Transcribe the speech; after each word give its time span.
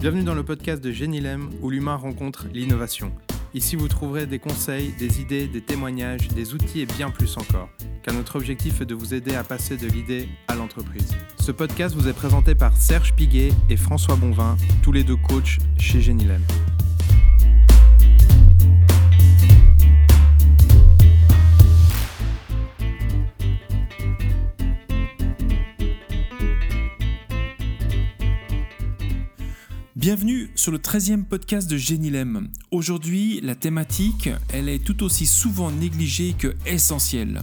Bienvenue 0.00 0.22
dans 0.22 0.34
le 0.36 0.44
podcast 0.44 0.80
de 0.80 0.92
Génilem 0.92 1.50
où 1.60 1.70
l'humain 1.70 1.96
rencontre 1.96 2.46
l'innovation. 2.54 3.10
Ici, 3.52 3.74
vous 3.74 3.88
trouverez 3.88 4.26
des 4.26 4.38
conseils, 4.38 4.94
des 4.96 5.20
idées, 5.20 5.48
des 5.48 5.60
témoignages, 5.60 6.28
des 6.28 6.54
outils 6.54 6.82
et 6.82 6.86
bien 6.86 7.10
plus 7.10 7.36
encore. 7.36 7.68
Car 8.04 8.14
notre 8.14 8.36
objectif 8.36 8.80
est 8.80 8.86
de 8.86 8.94
vous 8.94 9.12
aider 9.12 9.34
à 9.34 9.42
passer 9.42 9.76
de 9.76 9.88
l'idée 9.88 10.28
à 10.46 10.54
l'entreprise. 10.54 11.16
Ce 11.40 11.50
podcast 11.50 11.96
vous 11.96 12.06
est 12.06 12.12
présenté 12.12 12.54
par 12.54 12.76
Serge 12.76 13.12
Piguet 13.14 13.50
et 13.68 13.76
François 13.76 14.14
Bonvin, 14.14 14.56
tous 14.84 14.92
les 14.92 15.02
deux 15.02 15.16
coachs 15.16 15.58
chez 15.80 16.00
Génilem. 16.00 16.42
Bienvenue 30.10 30.48
sur 30.54 30.72
le 30.72 30.78
13e 30.78 31.24
podcast 31.24 31.70
de 31.70 31.76
Génilem. 31.76 32.48
Aujourd'hui, 32.70 33.42
la 33.42 33.54
thématique, 33.54 34.30
elle 34.54 34.70
est 34.70 34.82
tout 34.82 35.02
aussi 35.02 35.26
souvent 35.26 35.70
négligée 35.70 36.32
que 36.32 36.54
essentielle. 36.64 37.42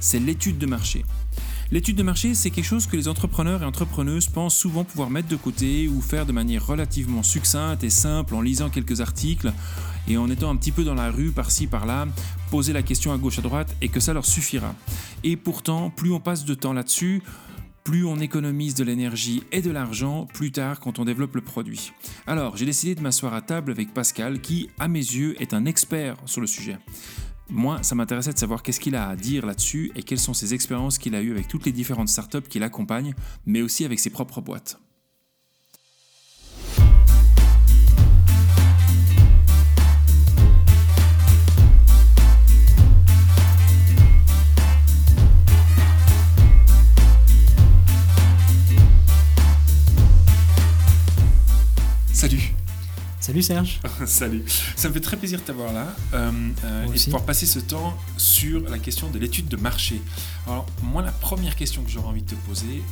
C'est 0.00 0.18
l'étude 0.18 0.56
de 0.56 0.64
marché. 0.64 1.04
L'étude 1.70 1.96
de 1.96 2.02
marché, 2.02 2.34
c'est 2.34 2.48
quelque 2.48 2.64
chose 2.64 2.86
que 2.86 2.96
les 2.96 3.08
entrepreneurs 3.08 3.62
et 3.62 3.66
entrepreneuses 3.66 4.28
pensent 4.28 4.56
souvent 4.56 4.82
pouvoir 4.82 5.10
mettre 5.10 5.28
de 5.28 5.36
côté 5.36 5.88
ou 5.88 6.00
faire 6.00 6.24
de 6.24 6.32
manière 6.32 6.66
relativement 6.66 7.22
succincte 7.22 7.84
et 7.84 7.90
simple 7.90 8.34
en 8.34 8.40
lisant 8.40 8.70
quelques 8.70 9.02
articles 9.02 9.52
et 10.08 10.16
en 10.16 10.30
étant 10.30 10.48
un 10.48 10.56
petit 10.56 10.72
peu 10.72 10.84
dans 10.84 10.94
la 10.94 11.10
rue 11.10 11.32
par-ci 11.32 11.66
par-là, 11.66 12.08
poser 12.50 12.72
la 12.72 12.82
question 12.82 13.12
à 13.12 13.18
gauche 13.18 13.40
à 13.40 13.42
droite 13.42 13.76
et 13.82 13.90
que 13.90 14.00
ça 14.00 14.14
leur 14.14 14.24
suffira. 14.24 14.74
Et 15.22 15.36
pourtant, 15.36 15.90
plus 15.90 16.12
on 16.12 16.20
passe 16.20 16.46
de 16.46 16.54
temps 16.54 16.72
là-dessus, 16.72 17.22
plus 17.86 18.04
on 18.04 18.18
économise 18.18 18.74
de 18.74 18.82
l'énergie 18.82 19.44
et 19.52 19.62
de 19.62 19.70
l'argent 19.70 20.26
plus 20.34 20.50
tard 20.50 20.80
quand 20.80 20.98
on 20.98 21.04
développe 21.04 21.36
le 21.36 21.40
produit. 21.40 21.92
Alors, 22.26 22.56
j'ai 22.56 22.66
décidé 22.66 22.96
de 22.96 23.00
m'asseoir 23.00 23.32
à 23.32 23.42
table 23.42 23.70
avec 23.70 23.94
Pascal 23.94 24.40
qui, 24.40 24.68
à 24.80 24.88
mes 24.88 24.98
yeux, 24.98 25.40
est 25.40 25.54
un 25.54 25.66
expert 25.66 26.16
sur 26.24 26.40
le 26.40 26.48
sujet. 26.48 26.78
Moi, 27.48 27.80
ça 27.84 27.94
m'intéressait 27.94 28.32
de 28.32 28.38
savoir 28.38 28.64
qu'est-ce 28.64 28.80
qu'il 28.80 28.96
a 28.96 29.08
à 29.08 29.14
dire 29.14 29.46
là-dessus 29.46 29.92
et 29.94 30.02
quelles 30.02 30.18
sont 30.18 30.34
ses 30.34 30.52
expériences 30.52 30.98
qu'il 30.98 31.14
a 31.14 31.22
eues 31.22 31.30
avec 31.30 31.46
toutes 31.46 31.64
les 31.64 31.70
différentes 31.70 32.08
startups 32.08 32.48
qui 32.48 32.58
l'accompagnent, 32.58 33.14
mais 33.46 33.62
aussi 33.62 33.84
avec 33.84 34.00
ses 34.00 34.10
propres 34.10 34.40
boîtes. 34.40 34.80
Salut. 52.26 52.52
Salut 53.20 53.42
Serge. 53.42 53.80
Salut. 54.06 54.42
Ça 54.74 54.88
me 54.88 54.94
fait 54.94 55.00
très 55.00 55.16
plaisir 55.16 55.38
de 55.38 55.44
t'avoir 55.44 55.72
là 55.72 55.94
euh, 56.12 56.32
euh, 56.64 56.86
et 56.92 56.98
de 56.98 57.04
pouvoir 57.04 57.24
passer 57.24 57.46
ce 57.46 57.60
temps 57.60 57.96
sur 58.16 58.68
la 58.68 58.80
question 58.80 59.08
de 59.10 59.18
l'étude 59.20 59.46
de 59.46 59.56
marché. 59.56 60.02
Alors, 60.48 60.66
moi, 60.82 61.02
la 61.02 61.12
première 61.12 61.54
question 61.54 61.84
que 61.84 61.90
j'aurais 61.90 62.08
envie 62.08 62.22
de 62.22 62.30
te 62.30 62.34
poser, 62.34 62.82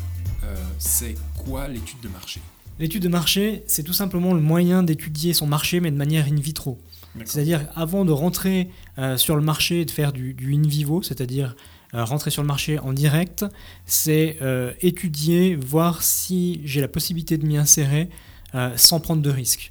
euh, 0.45 0.55
c'est 0.79 1.17
quoi 1.37 1.67
l'étude 1.67 1.99
de 2.01 2.09
marché? 2.09 2.41
L'étude 2.79 3.03
de 3.03 3.09
marché, 3.09 3.65
c'est 3.67 3.83
tout 3.83 3.93
simplement 3.93 4.35
le 4.35 4.41
moyen 4.41 4.85
d'étudier 4.85 5.35
son 5.35 5.49
marché, 5.49 5.81
mais 5.81 5.91
de 5.91 5.97
manière 5.97 6.27
in 6.27 6.37
vitro. 6.37 6.79
C'est-à-dire, 7.25 7.67
avant 7.75 8.05
de 8.05 8.13
rentrer 8.13 8.71
sur 9.17 9.35
le 9.35 9.43
marché 9.43 9.81
et 9.81 9.85
de 9.85 9.91
faire 9.91 10.13
du, 10.13 10.33
du 10.33 10.55
in 10.55 10.63
vivo, 10.63 11.03
c'est-à-dire 11.03 11.57
rentrer 11.93 12.31
sur 12.31 12.43
le 12.43 12.49
marché 12.49 12.79
en 12.81 12.93
direct, 12.93 13.45
c'est 13.87 14.39
étudier, 14.81 15.55
voir 15.55 16.03
si 16.03 16.61
j'ai 16.65 16.81
la 16.81 16.89
possibilité 16.89 17.39
de 17.39 17.47
m'y 17.47 17.57
insérer 17.57 18.11
euh, 18.55 18.71
sans 18.77 19.01
prendre 19.01 19.23
de 19.23 19.31
risques. 19.31 19.71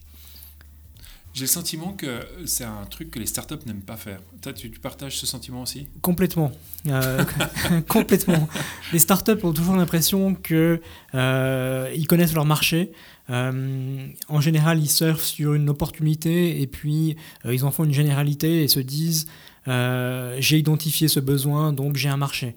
J'ai 1.33 1.45
le 1.45 1.47
sentiment 1.47 1.93
que 1.93 2.19
c'est 2.45 2.63
un 2.63 2.85
truc 2.87 3.09
que 3.09 3.17
les 3.17 3.25
startups 3.25 3.65
n'aiment 3.65 3.81
pas 3.81 3.97
faire. 3.97 4.19
Toi, 4.41 4.53
tu, 4.53 4.69
partages 4.69 5.17
ce 5.17 5.25
sentiment 5.25 5.63
aussi? 5.63 5.87
Complètement. 6.01 6.51
Euh, 6.87 7.23
complètement. 7.87 8.47
Les 8.91 8.99
startups 8.99 9.43
ont 9.43 9.51
toujours 9.53 9.75
l'impression 9.75 10.35
qu'ils 10.35 10.79
euh, 11.15 12.05
connaissent 12.07 12.35
leur 12.35 12.45
marché. 12.45 12.91
en 13.29 14.41
général, 14.41 14.79
ils 14.79 14.89
surfent 14.89 15.23
sur 15.23 15.55
une 15.55 15.69
opportunité 15.69 16.61
et 16.61 16.67
puis 16.67 17.15
ils 17.45 17.65
en 17.65 17.71
font 17.71 17.85
une 17.85 17.93
généralité 17.93 18.63
et 18.63 18.67
se 18.67 18.79
disent 18.79 19.27
j'ai 19.65 20.57
identifié 20.59 21.07
ce 21.07 21.19
besoin, 21.19 21.73
donc 21.73 21.95
j'ai 21.95 22.09
un 22.09 22.17
marché. 22.17 22.53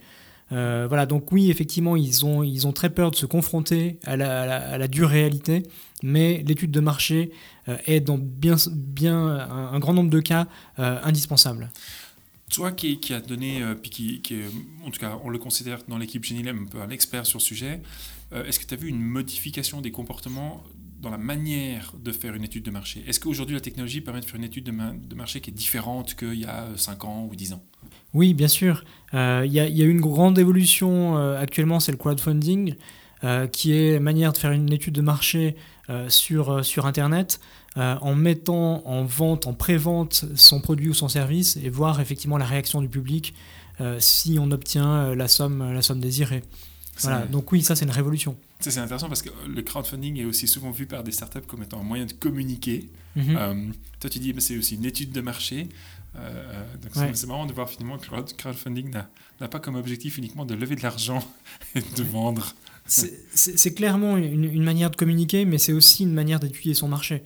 Voilà, 0.50 1.06
donc 1.06 1.32
oui, 1.32 1.50
effectivement, 1.50 1.96
ils 1.96 2.24
ont, 2.24 2.42
ils 2.42 2.66
ont 2.66 2.72
très 2.72 2.90
peur 2.90 3.10
de 3.10 3.16
se 3.16 3.26
confronter 3.26 3.98
à 4.04 4.16
la, 4.16 4.42
à 4.42 4.78
la 4.78 4.88
dure 4.88 5.08
réalité 5.08 5.64
mais 6.02 6.42
l'étude 6.46 6.70
de 6.70 6.80
marché 6.80 7.30
euh, 7.68 7.76
est 7.86 8.00
dans 8.00 8.18
bien, 8.18 8.56
bien 8.72 9.26
un, 9.26 9.78
grand 9.78 9.94
nombre 9.94 10.10
de 10.10 10.20
cas 10.20 10.46
euh, 10.78 10.98
indispensable. 11.02 11.70
Toi 12.50 12.72
qui, 12.72 13.00
qui 13.00 13.12
a 13.12 13.20
donné, 13.20 13.62
euh, 13.62 13.74
puis 13.74 13.90
qui, 13.90 14.20
qui, 14.20 14.40
en 14.84 14.90
tout 14.90 15.00
cas 15.00 15.18
on 15.24 15.30
le 15.30 15.38
considère 15.38 15.80
dans 15.88 15.98
l'équipe 15.98 16.24
Genilem 16.24 16.64
un 16.64 16.66
peu 16.66 16.80
un 16.80 16.90
expert 16.90 17.26
sur 17.26 17.38
le 17.38 17.44
sujet, 17.44 17.80
est-ce 18.32 18.58
que 18.58 18.66
tu 18.66 18.74
as 18.74 18.76
vu 18.76 18.88
une 18.88 19.00
modification 19.00 19.80
des 19.80 19.92
comportements 19.92 20.64
dans 21.00 21.10
la 21.10 21.18
manière 21.18 21.92
de 21.98 22.12
faire 22.12 22.34
une 22.34 22.44
étude 22.44 22.64
de 22.64 22.70
marché 22.70 23.04
Est-ce 23.06 23.20
qu'aujourd'hui 23.20 23.54
la 23.54 23.60
technologie 23.60 24.00
permet 24.00 24.20
de 24.20 24.24
faire 24.24 24.36
une 24.36 24.44
étude 24.44 24.64
de, 24.64 25.14
marché 25.14 25.40
qui 25.40 25.50
est 25.50 25.54
différente 25.54 26.14
qu'il 26.14 26.34
y 26.34 26.44
a 26.44 26.68
5 26.76 27.04
ans 27.04 27.28
ou 27.30 27.36
10 27.36 27.52
ans? 27.52 27.62
Oui, 28.14 28.34
bien 28.34 28.48
sûr. 28.48 28.84
Il 29.12 29.52
y, 29.52 29.60
a, 29.60 29.84
une 29.84 30.00
grande 30.00 30.38
évolution 30.38 31.16
actuellement, 31.36 31.80
c'est 31.80 31.92
le 31.92 31.98
crowdfunding, 31.98 32.74
qui 33.52 33.72
est 33.72 34.00
manière 34.00 34.32
de 34.32 34.38
faire 34.38 34.52
une 34.52 34.72
étude 34.72 34.94
de 34.94 35.02
marché 35.02 35.56
euh, 35.88 36.08
sur, 36.08 36.50
euh, 36.50 36.62
sur 36.64 36.84
Internet 36.86 37.38
euh, 37.76 37.94
en 38.00 38.16
mettant 38.16 38.84
en 38.88 39.04
vente, 39.04 39.46
en 39.46 39.54
pré-vente 39.54 40.24
son 40.34 40.60
produit 40.60 40.88
ou 40.88 40.94
son 40.94 41.06
service 41.06 41.56
et 41.62 41.68
voir 41.68 42.00
effectivement 42.00 42.38
la 42.38 42.44
réaction 42.44 42.80
du 42.80 42.88
public 42.88 43.34
si 43.98 44.38
on 44.40 44.52
obtient 44.52 45.14
la 45.14 45.28
somme, 45.28 45.74
la 45.74 45.82
somme 45.82 46.00
désirée. 46.00 46.42
Voilà. 46.98 47.26
Donc 47.26 47.52
oui, 47.52 47.62
ça 47.62 47.76
c'est 47.76 47.84
une 47.84 47.90
révolution. 47.90 48.36
C'est 48.60 48.78
intéressant 48.78 49.08
parce 49.08 49.22
que 49.22 49.30
le 49.46 49.62
crowdfunding 49.62 50.18
est 50.18 50.24
aussi 50.24 50.48
souvent 50.48 50.70
vu 50.70 50.86
par 50.86 51.04
des 51.04 51.12
startups 51.12 51.46
comme 51.46 51.62
étant 51.62 51.80
un 51.80 51.84
moyen 51.84 52.06
de 52.06 52.12
communiquer. 52.12 52.88
Mhm. 53.16 53.72
toi 53.98 54.10
tu 54.10 54.18
dis 54.18 54.34
que 54.34 54.40
c'est 54.40 54.58
aussi 54.58 54.74
une 54.74 54.84
étude 54.84 55.12
de 55.12 55.20
marché. 55.20 55.68
c'est 56.92 57.26
marrant 57.26 57.46
de 57.46 57.52
voir 57.52 57.68
finalement 57.68 57.98
que 57.98 58.14
le 58.14 58.22
crowdfunding 58.22 58.90
n'a 59.40 59.48
pas 59.48 59.60
comme 59.60 59.76
objectif 59.76 60.18
uniquement 60.18 60.44
de 60.44 60.54
lever 60.54 60.76
de 60.76 60.82
l'argent 60.82 61.22
et 61.74 61.80
de 61.80 62.02
vendre. 62.02 62.54
C'est 62.86 63.74
clairement 63.74 64.16
une, 64.16 64.62
manière 64.62 64.90
de 64.90 64.96
communiquer, 64.96 65.44
mais 65.44 65.58
c'est 65.58 65.72
aussi 65.72 66.04
une 66.04 66.12
manière 66.12 66.40
d'étudier 66.40 66.74
son 66.74 66.88
marché. 66.88 67.22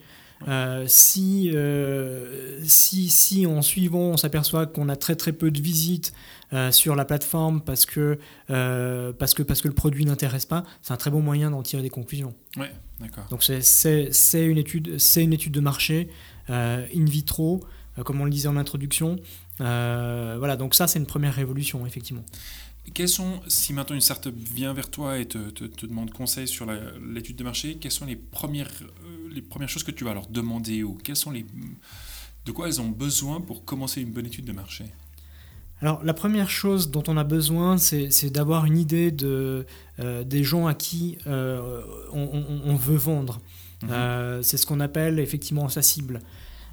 Euh, 0.49 0.85
si, 0.87 1.51
euh, 1.53 2.61
si, 2.65 3.11
si 3.11 3.47
en 3.47 3.61
suivant 3.61 4.01
on 4.01 4.17
s'aperçoit 4.17 4.67
qu'on 4.67 4.89
a 4.89 4.97
très 4.97 5.15
très 5.15 5.33
peu 5.33 5.51
de 5.51 5.61
visites 5.61 6.15
euh, 6.55 6.73
sur 6.73 6.97
la 6.97 7.05
plateforme 7.05 7.61
parce 7.61 7.85
que, 7.85 8.19
parce 8.49 9.35
que, 9.35 9.43
parce 9.43 9.61
que 9.61 9.69
le 9.69 9.75
produit 9.75 10.05
n'intéresse 10.05 10.47
pas, 10.47 10.65
c'est 10.83 10.93
un 10.93 10.97
très 10.97 11.11
bon 11.11 11.21
moyen 11.21 11.51
d'en 11.51 11.63
tirer 11.63 11.83
des 11.83 11.91
conclusions. 11.91 12.35
Ouais, 12.57 12.73
d'accord. 13.01 13.27
Donc 13.31 13.43
c'est 13.43 14.47
une, 14.47 14.59
étude, 14.59 14.99
une 15.17 15.33
étude 15.33 15.53
de 15.53 15.61
marché 15.61 16.09
in 16.49 17.05
vitro, 17.05 17.61
comme 18.05 18.21
on 18.21 18.25
le 18.25 18.31
disait 18.31 18.49
en 18.49 18.57
introduction. 18.57 19.17
voilà, 19.59 20.57
donc 20.57 20.75
ça 20.75 20.87
c'est 20.87 20.99
une 20.99 21.07
première 21.07 21.35
révolution, 21.35 21.87
effectivement. 21.87 22.25
Quels 22.95 23.09
sont, 23.09 23.41
si 23.47 23.73
maintenant 23.73 23.95
une 23.95 24.01
startup 24.01 24.35
vient 24.35 24.73
vers 24.73 24.91
toi 24.91 25.19
et 25.19 25.27
te, 25.27 25.39
te, 25.51 25.87
demande 25.87 26.11
conseil 26.11 26.49
sur 26.49 26.67
l'étude 27.01 27.37
de 27.37 27.45
marché, 27.45 27.77
quelles 27.77 27.93
sont 27.93 28.07
les 28.07 28.17
premières, 28.17 28.71
les 29.33 29.43
premières 29.43 29.69
choses 29.69 29.83
que 29.83 29.91
tu 29.91 30.05
vas 30.05 30.15
leur 30.15 30.27
demander 30.27 30.83
ou 30.83 30.95
quelles 30.95 31.17
sont 31.17 31.31
les, 31.31 31.45
de 32.45 32.53
quoi 32.53 32.69
elles 32.69 32.81
ont 32.81 32.89
besoin 32.89 33.41
pour 33.41 33.65
commencer 33.65 34.01
une 34.01 34.11
bonne 34.11 34.27
étude 34.27 34.45
de 34.45 34.53
marché? 34.53 34.85
Alors 35.83 36.05
la 36.05 36.13
première 36.13 36.51
chose 36.51 36.91
dont 36.91 37.03
on 37.09 37.17
a 37.17 37.25
besoin, 37.25 37.79
c'est 37.79 38.31
d'avoir 38.31 38.67
une 38.67 38.77
idée 38.77 39.11
de, 39.11 39.67
euh, 39.99 40.25
des 40.25 40.45
gens 40.45 40.67
à 40.67 40.75
qui 40.75 41.17
euh, 41.27 41.83
on, 42.13 42.75
veut 42.77 42.97
vendre. 42.97 43.41
Mhm. 43.83 44.43
c'est 44.43 44.59
ce 44.59 44.67
qu'on 44.67 44.81
appelle 44.81 45.19
effectivement 45.19 45.69
sa 45.71 45.81
cible. 45.81 46.21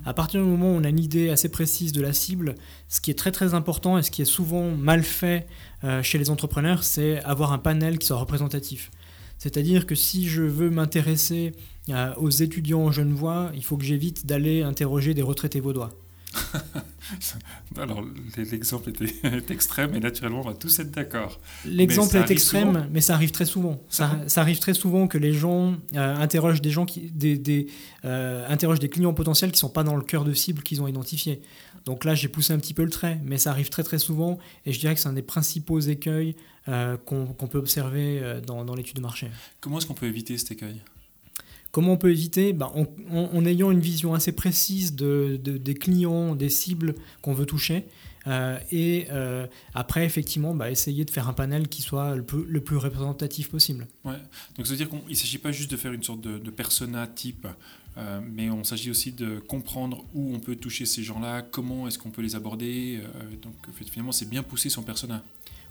À 0.06 0.14
partir 0.14 0.42
du 0.42 0.48
moment 0.48 0.72
où 0.72 0.76
on 0.76 0.84
a 0.84 0.90
une 0.90 1.00
idée 1.00 1.30
assez 1.30 1.50
précise 1.50 1.92
de 1.92 2.02
la 2.02 2.14
cible, 2.14 2.56
ce 2.88 3.02
qui 3.02 3.12
est 3.12 3.18
très 3.18 3.32
très 3.32 3.54
important 3.54 3.98
et 3.98 4.04
ce 4.04 4.12
qui 4.12 4.22
est 4.22 4.26
souvent 4.26 4.72
mal 4.72 5.04
fait 5.04 5.48
euh, 5.84 6.04
chez 6.04 6.18
les 6.18 6.30
entrepreneurs, 6.30 6.84
c'est 6.84 7.22
avoir 7.24 7.52
un 7.52 7.58
panel 7.58 7.98
qui 7.98 8.08
soit 8.08 8.18
représentatif. 8.18 8.92
C'est-à-dire 9.38 9.86
que 9.86 9.96
si 9.96 10.28
je 10.28 10.42
veux 10.42 10.70
m'intéresser 10.70 11.54
euh, 11.90 12.14
aux 12.18 12.30
étudiants 12.30 12.92
genevois, 12.92 13.52
il 13.56 13.64
faut 13.64 13.78
que 13.78 13.86
j'évite 13.86 14.26
d'aller 14.26 14.64
interroger 14.64 15.14
des 15.14 15.22
retraités 15.22 15.60
vaudois. 15.60 15.92
Alors, 17.78 18.04
l'exemple 18.36 18.92
est 19.24 19.52
extrême 19.52 19.96
et 19.96 20.00
naturellement, 20.00 20.42
on 20.42 20.50
va 20.50 20.54
tous 20.54 20.80
être 20.80 20.92
d'accord. 20.92 21.40
L'exemple 21.66 22.18
est 22.18 22.30
extrême, 22.30 22.88
mais 22.92 23.02
ça 23.02 23.14
arrive 23.14 23.32
très 23.32 23.46
souvent. 23.46 23.82
Ça, 23.90 24.12
arrive 24.36 24.60
très 24.60 24.74
souvent 24.74 25.08
que 25.08 25.18
les 25.18 25.34
gens 25.34 25.76
euh, 25.96 26.16
interrogent 26.18 26.62
des 26.62 26.70
gens 26.70 26.86
qui, 26.86 27.10
des, 27.12 27.38
des 27.38 27.68
interrogent 28.04 28.80
des 28.80 28.90
clients 28.90 29.14
potentiels 29.14 29.52
qui 29.52 29.58
ne 29.58 29.62
sont 29.62 29.70
pas 29.70 29.84
dans 29.84 29.96
le 29.96 30.04
cœur 30.04 30.26
de 30.26 30.34
cible 30.34 30.64
qu'ils 30.64 30.82
ont 30.82 30.88
identifié. 30.88 31.42
Donc 31.88 32.04
là, 32.04 32.16
j'ai 32.16 32.28
poussé 32.28 32.52
un 32.52 32.60
petit 32.60 32.74
peu 32.74 32.84
le 32.84 32.90
trait, 32.90 33.18
mais 33.24 33.38
ça 33.38 33.52
arrive 33.52 33.70
très 33.70 33.82
très 33.82 33.98
souvent, 33.98 34.40
et 34.66 34.74
je 34.74 34.80
dirais 34.80 34.94
que 34.94 35.00
c'est 35.00 35.08
un 35.08 35.14
des 35.14 35.22
principaux 35.22 35.80
écueils 35.80 36.36
euh, 36.68 36.98
qu'on 36.98 37.48
peut 37.48 37.58
observer 37.58 38.20
euh, 38.22 38.42
dans, 38.42 38.76
l'étude 38.76 38.98
de 38.98 39.02
marché. 39.02 39.30
Comment 39.62 39.78
est-ce 39.78 39.86
qu'on 39.86 39.94
peut 39.94 40.06
éviter 40.06 40.38
cet 40.38 40.52
écueil? 40.52 40.82
Comment 41.72 41.94
on 41.94 41.98
peut 41.98 42.12
éviter? 42.12 42.52
Bah, 42.52 42.74
en, 42.76 42.88
en, 43.10 43.46
ayant 43.46 43.72
une 43.72 43.80
vision 43.80 44.14
assez 44.14 44.34
précise 44.34 44.96
de, 44.96 45.38
des 45.42 45.74
clients, 45.76 46.36
des 46.36 46.50
cibles 46.50 46.94
qu'on 47.22 47.34
veut 47.34 47.46
toucher. 47.46 47.86
Euh, 48.28 48.60
et 48.72 49.08
euh, 49.12 49.48
après, 49.74 50.06
effectivement, 50.06 50.54
bah, 50.54 50.70
essayer 50.70 51.06
de 51.06 51.12
faire 51.12 51.28
un 51.28 51.34
panel 51.34 51.68
qui 51.68 51.82
soit 51.82 52.16
le 52.16 52.24
plus, 52.24 52.44
le 52.46 52.62
plus 52.62 52.78
représentatif 52.78 53.50
possible. 53.50 53.88
Ouais. 54.04 54.18
Donc 54.58 54.68
ça 54.68 54.74
veut 54.74 54.78
dire 54.78 54.90
qu'il 54.90 55.00
ne 55.08 55.14
s'agit 55.14 55.38
pas 55.38 55.52
juste 55.52 55.72
de 55.72 55.78
faire 55.78 55.94
une 55.94 56.04
sorte 56.04 56.22
de, 56.22 56.38
de 56.38 56.50
persona 56.52 57.08
type, 57.08 57.48
euh, 57.98 58.20
mais 58.24 58.50
on 58.50 58.64
s'agit 58.64 58.92
aussi 58.92 59.12
de 59.12 59.40
comprendre 59.40 60.04
où 60.14 60.34
on 60.36 60.40
peut 60.40 60.56
toucher 60.56 60.86
ces 60.86 61.04
gens-là, 61.04 61.42
comment 61.42 61.88
est-ce 61.88 61.98
qu'on 61.98 62.12
peut 62.12 62.22
les 62.22 62.36
aborder. 62.36 63.02
donc 63.42 63.54
finalement, 63.90 64.12
c'est 64.12 64.30
bien 64.30 64.44
pousser 64.44 64.70
son 64.70 64.84
persona. 64.84 65.24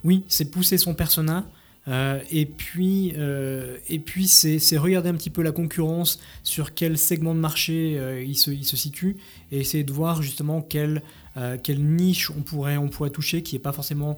Oui, 0.03 0.25
c'est 0.29 0.51
pousser 0.51 0.79
son 0.79 0.95
persona. 0.95 1.47
Euh, 1.89 2.21
et 2.31 2.47
puis, 2.47 3.13
euh, 3.17 3.77
et 3.89 3.99
puis 3.99 4.27
c'est, 4.27 4.59
regarder 4.77 5.09
un 5.09 5.15
petit 5.15 5.31
peu 5.31 5.43
la 5.43 5.53
concurrence, 5.53 6.19
sur 6.43 6.75
quel 6.75 6.99
segment 6.99 7.35
de 7.35 7.41
marché 7.41 7.97
euh, 7.99 8.23
il, 8.23 8.37
se, 8.37 8.51
il, 8.51 8.65
se, 8.65 8.77
situe, 8.77 9.17
et 9.53 9.61
essayer 9.61 9.85
de 9.85 9.93
voir 9.93 10.23
justement 10.23 10.63
quelle, 11.37 11.61
quelle 11.63 11.85
niche 11.85 12.31
on 12.31 12.43
pourrait, 12.43 12.77
on 12.77 12.89
pourrait 12.89 13.11
toucher 13.11 13.43
qui 13.43 13.55
n'est 13.55 13.61
pas 13.61 13.73
forcément 13.73 14.17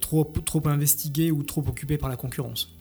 trop, 0.00 0.24
trop 0.44 0.68
investiguée 0.68 1.30
ou 1.30 1.42
trop 1.42 1.64
occupée 1.66 1.98
par 1.98 2.08
la 2.08 2.16
concurrence. 2.16 2.74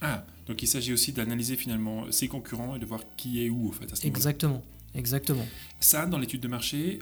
Ah, 0.00 0.24
donc 0.46 0.62
il 0.62 0.66
s'agit 0.66 0.92
aussi 0.92 1.12
d'analyser 1.12 1.56
finalement 1.56 2.10
ses 2.10 2.28
concurrents 2.28 2.76
et 2.76 2.78
de 2.78 2.86
voir 2.86 3.00
qui 3.16 3.44
est 3.44 3.50
où 3.50 3.68
en 3.68 3.72
fait 3.72 3.92
à 3.92 3.96
ce 3.96 4.06
Exactement. 4.06 4.62
Exactement. 4.94 5.46
Ça, 5.80 6.06
dans 6.06 6.18
l'étude 6.18 6.40
de 6.40 6.46
marché, 6.46 7.00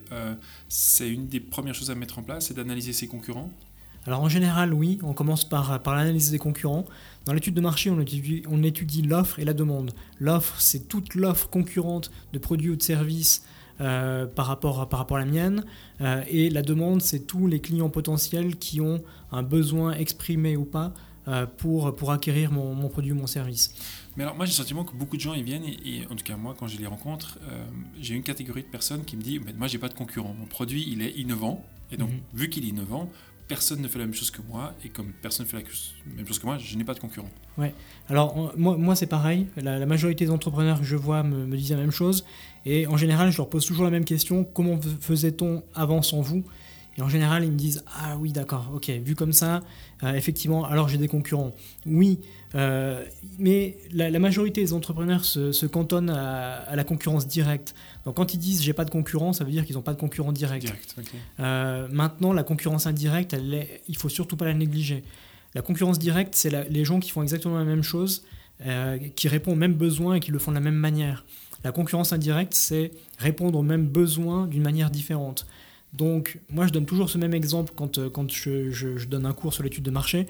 c'est 0.69 1.11
une 1.11 1.27
des 1.29 1.41
premières 1.41 1.75
choses 1.75 1.91
à 1.91 1.95
mettre 1.95 2.19
en 2.19 2.23
place, 2.23 2.47
c'est 2.47 2.55
d'analyser 2.55 2.95
ses 2.95 3.07
concurrents 3.07 3.51
alors 4.07 4.21
en 4.21 4.29
général, 4.29 4.75
oui, 4.75 4.99
on 5.03 5.13
commence 5.13 5.45
par, 5.45 5.81
par 5.81 5.95
l'analyse 5.95 6.31
des 6.31 6.39
concurrents. 6.39 6.87
Dans 7.25 7.33
l'étude 7.33 7.55
de 7.55 7.61
marché, 7.61 7.89
on 7.89 8.01
étudie, 8.01 8.43
on 8.49 8.63
étudie 8.63 9.03
l'offre 9.03 9.39
et 9.39 9.45
la 9.45 9.55
demande. 9.55 9.93
L'offre, 10.19 10.61
c'est 10.61 10.89
toute 10.89 11.15
l'offre 11.15 11.49
concurrente 11.49 12.11
de 12.33 12.39
produits 12.39 12.71
ou 12.71 12.77
de 12.77 12.83
services 12.83 13.45
euh, 13.81 14.27
par, 14.27 14.47
rapport 14.47 14.81
à, 14.81 14.89
par 14.89 14.99
rapport 14.99 15.17
à 15.17 15.21
la 15.21 15.27
mienne. 15.27 15.65
Euh, 16.01 16.23
et 16.29 16.51
la 16.51 16.63
demande, 16.63 17.03
c'est 17.03 17.27
tous 17.27 17.47
les 17.47 17.61
clients 17.61 17.91
potentiels 17.91 18.57
qui 18.57 18.81
ont 18.81 19.03
un 19.31 19.43
besoin 19.43 19.93
exprimé 19.93 20.57
ou 20.57 20.65
pas 20.65 20.93
euh, 21.29 21.47
pour, 21.47 21.95
pour 21.95 22.13
acquérir 22.13 22.53
mon, 22.53 22.75
mon, 22.75 22.89
produit 22.89 23.13
ou 23.13 23.17
mon 23.17 23.27
service. 23.27 23.75
Mais 24.17 24.25
alors 24.25 24.37
moi 24.37 24.45
j'ai 24.45 24.51
le 24.51 24.57
sentiment 24.57 24.85
que 24.85 24.95
beaucoup 24.95 25.17
de 25.17 25.23
gens 25.23 25.33
ils 25.33 25.45
viennent 25.45 25.65
et, 25.65 26.03
en 26.11 26.17
tout 26.17 26.25
cas 26.25 26.37
moi 26.37 26.55
quand 26.59 26.69
je 26.69 26.77
les 26.77 26.87
rencontre, 26.87 27.39
j'ai 27.99 28.15
une 28.15 28.23
catégorie 28.23 28.61
de 28.61 28.67
personnes 28.67 29.05
qui 29.05 29.17
me 29.17 29.23
dit 29.23 29.41
moi 29.57 29.69
j'ai 29.69 29.79
pas 29.79 29.89
de 29.89 29.95
concurrent, 29.95 30.35
mon 30.39 30.45
produit 30.45 30.87
il 30.87 31.01
est 31.01 31.13
innovant 31.13 31.65
et 31.91 31.97
donc 31.97 32.11
mhm. 32.11 32.21
vu 32.35 32.51
qu'il 32.51 32.67
est 32.67 32.69
innovant, 32.69 33.09
personne 33.53 33.83
ne 33.83 33.89
fait 33.89 33.99
la 33.99 34.07
même 34.07 34.15
chose 34.15 34.31
que 34.31 34.41
moi, 34.49 34.73
et 34.83 34.89
comme 34.89 35.13
personne 35.21 35.45
ne 35.45 35.51
fait 35.51 35.59
la 35.59 36.17
même 36.17 36.27
chose 36.27 36.39
que 36.39 36.47
moi, 36.47 36.57
je 36.57 36.75
n'ai 36.75 36.85
pas 36.85 36.95
de 36.95 37.01
concurrent. 37.01 37.29
Ouais. 37.59 37.75
Alors, 38.09 38.55
moi, 38.57 38.79
moi 38.79 38.97
c'est 38.97 39.07
pareil. 39.07 39.47
La, 39.57 39.85
majorité 39.85 40.25
des 40.25 40.31
entrepreneurs 40.31 40.79
que 40.79 40.87
je 40.87 40.97
vois 40.97 41.23
me, 41.23 41.45
me, 41.45 41.55
disent 41.55 41.73
la 41.73 41.77
même 41.77 41.91
chose. 41.91 42.25
Et 42.65 42.87
en 42.87 42.97
général, 42.97 43.31
je 43.31 43.37
leur 43.37 43.51
pose 43.51 43.67
toujours 43.67 43.85
la 43.85 43.91
même 43.91 44.07
question 44.07 44.43
comment 44.45 44.81
faisait-on 45.01 45.63
avant 45.75 46.01
sans 46.01 46.23
vous? 46.23 46.45
Et 46.99 47.03
en 47.03 47.09
général, 47.09 47.45
ils 47.45 47.51
me 47.51 47.57
disent 47.57 47.85
Ah 48.01 48.17
oui, 48.19 48.33
d'accord, 48.33 48.71
ok, 48.75 48.91
vu 48.91 49.15
comme 49.15 49.33
ça, 49.33 49.63
euh, 50.03 50.13
effectivement, 50.15 50.65
alors 50.65 50.89
j'ai 50.89 50.99
des 50.99 51.09
concurrents. 51.09 51.53
Oui, 51.87 52.19
euh, 52.55 53.03
mais 53.39 53.77
la, 53.93 54.19
majorité 54.19 54.61
des 54.61 54.73
entrepreneurs 54.73 55.25
se, 55.25 55.67
cantonnent 55.67 56.11
à, 56.11 56.75
la 56.75 56.85
concurrence 56.85 57.27
directe. 57.27 57.75
Donc 58.05 58.17
quand 58.17 58.35
ils 58.35 58.39
disent 58.39 58.63
j'ai 58.63 58.75
pas 58.75 58.85
de 58.85 58.91
concurrent, 58.91 59.33
ça 59.33 59.45
veut 59.45 59.51
dire 59.51 59.65
qu'ils 59.65 59.77
n'ont 59.77 59.83
pas 59.83 59.95
de 59.95 60.01
concurrent 60.01 60.33
direct. 60.33 60.73
Euh, 61.41 61.89
maintenant, 61.91 62.33
la 62.33 62.43
concurrence 62.43 62.87
indirecte, 62.87 63.33
elle 63.33 63.55
est, 63.55 63.83
il 63.89 63.97
faut 63.97 64.11
surtout 64.11 64.37
pas 64.37 64.45
la 64.45 64.55
négliger. 64.55 65.03
La 65.55 65.63
concurrence 65.63 65.99
directe, 65.99 66.35
c'est 66.35 66.69
les 66.71 66.85
gens 66.85 67.01
qui 67.01 67.11
font 67.11 67.23
exactement 67.23 67.59
la 67.59 67.65
même 67.65 67.83
chose, 67.83 68.25
qui 69.17 69.29
répondent 69.29 69.55
aux 69.55 69.59
mêmes 69.59 69.75
besoins 69.75 70.15
et 70.15 70.21
qui 70.21 70.31
le 70.31 70.39
font 70.39 70.51
de 70.51 70.57
la 70.57 70.63
même 70.63 70.75
manière. 70.75 71.25
La 71.63 71.73
concurrence 71.73 72.13
indirecte, 72.13 72.55
c'est 72.55 72.91
répondre 73.19 73.59
aux 73.59 73.63
mêmes 73.63 73.87
besoins 73.87 74.47
d'une 74.47 74.63
manière 74.63 74.91
différente. 74.91 75.47
Donc, 75.93 76.39
moi, 76.51 76.67
je 76.67 76.73
donne 76.73 76.87
toujours 76.87 77.11
ce 77.11 77.19
même 77.19 77.35
exemple 77.35 77.73
quand, 77.77 77.99
euh, 77.99 78.09
quand 78.09 78.31
je, 78.31 79.07
donne 79.07 79.27
un 79.27 79.33
cours 79.33 79.53
sur 79.53 79.63
l'étude 79.63 79.85
de 79.85 79.91
marché. 79.91 80.27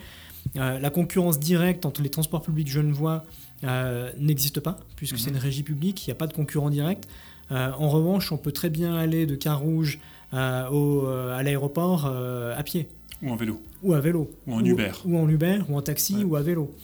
Euh, 0.57 0.81
la 0.81 0.91
concurrence 0.91 1.39
directe 1.39 1.87
entre 1.87 2.03
les 2.03 2.09
transports 2.09 2.43
publics 2.43 2.69
genevois 2.69 3.25
euh, 3.63 4.11
n'existe 4.19 4.59
pas, 4.59 4.81
puisque 4.97 5.19
c'est 5.19 5.31
mhm. 5.31 5.37
une 5.37 5.43
régie 5.43 5.63
publique, 5.63 6.05
il 6.07 6.11
n'y 6.11 6.13
a 6.13 6.17
pas 6.17 6.27
de 6.27 6.33
concurrent 6.33 6.71
direct. 6.71 7.09
en 7.51 7.89
revanche, 7.89 8.33
on 8.33 8.39
peut 8.39 8.51
très 8.51 8.71
bien 8.71 8.97
aller 8.97 9.27
de 9.27 9.37
Carouge 9.37 10.01
au, 10.33 11.07
à 11.07 11.43
l'aéroport 11.43 12.07
à 12.07 12.63
pied. 12.65 12.89
Ou 13.23 13.31
en 13.31 13.37
vélo. 13.37 13.63
Ou 13.85 13.93
à 13.93 14.01
vélo. 14.01 14.31
Ou 14.49 14.55
en 14.55 14.65
Uber. 14.65 14.91
Ou 15.05 15.17
en 15.17 15.29
Uber, 15.29 15.61
ou 15.69 15.77
en 15.77 15.83
taxi, 15.83 16.25
ou 16.25 16.35
à 16.35 16.43
vélo. 16.43 16.75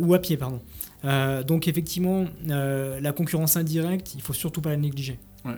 ou 0.00 0.14
à 0.14 0.18
pied, 0.18 0.36
pardon. 0.36 0.60
donc 1.46 1.68
effectivement, 1.68 2.24
la 2.46 3.12
concurrence 3.12 3.56
indirecte, 3.56 4.14
il 4.14 4.22
faut 4.22 4.32
surtout 4.32 4.60
pas 4.60 4.70
la 4.70 4.78
négliger. 4.78 5.18
Ouais. 5.44 5.56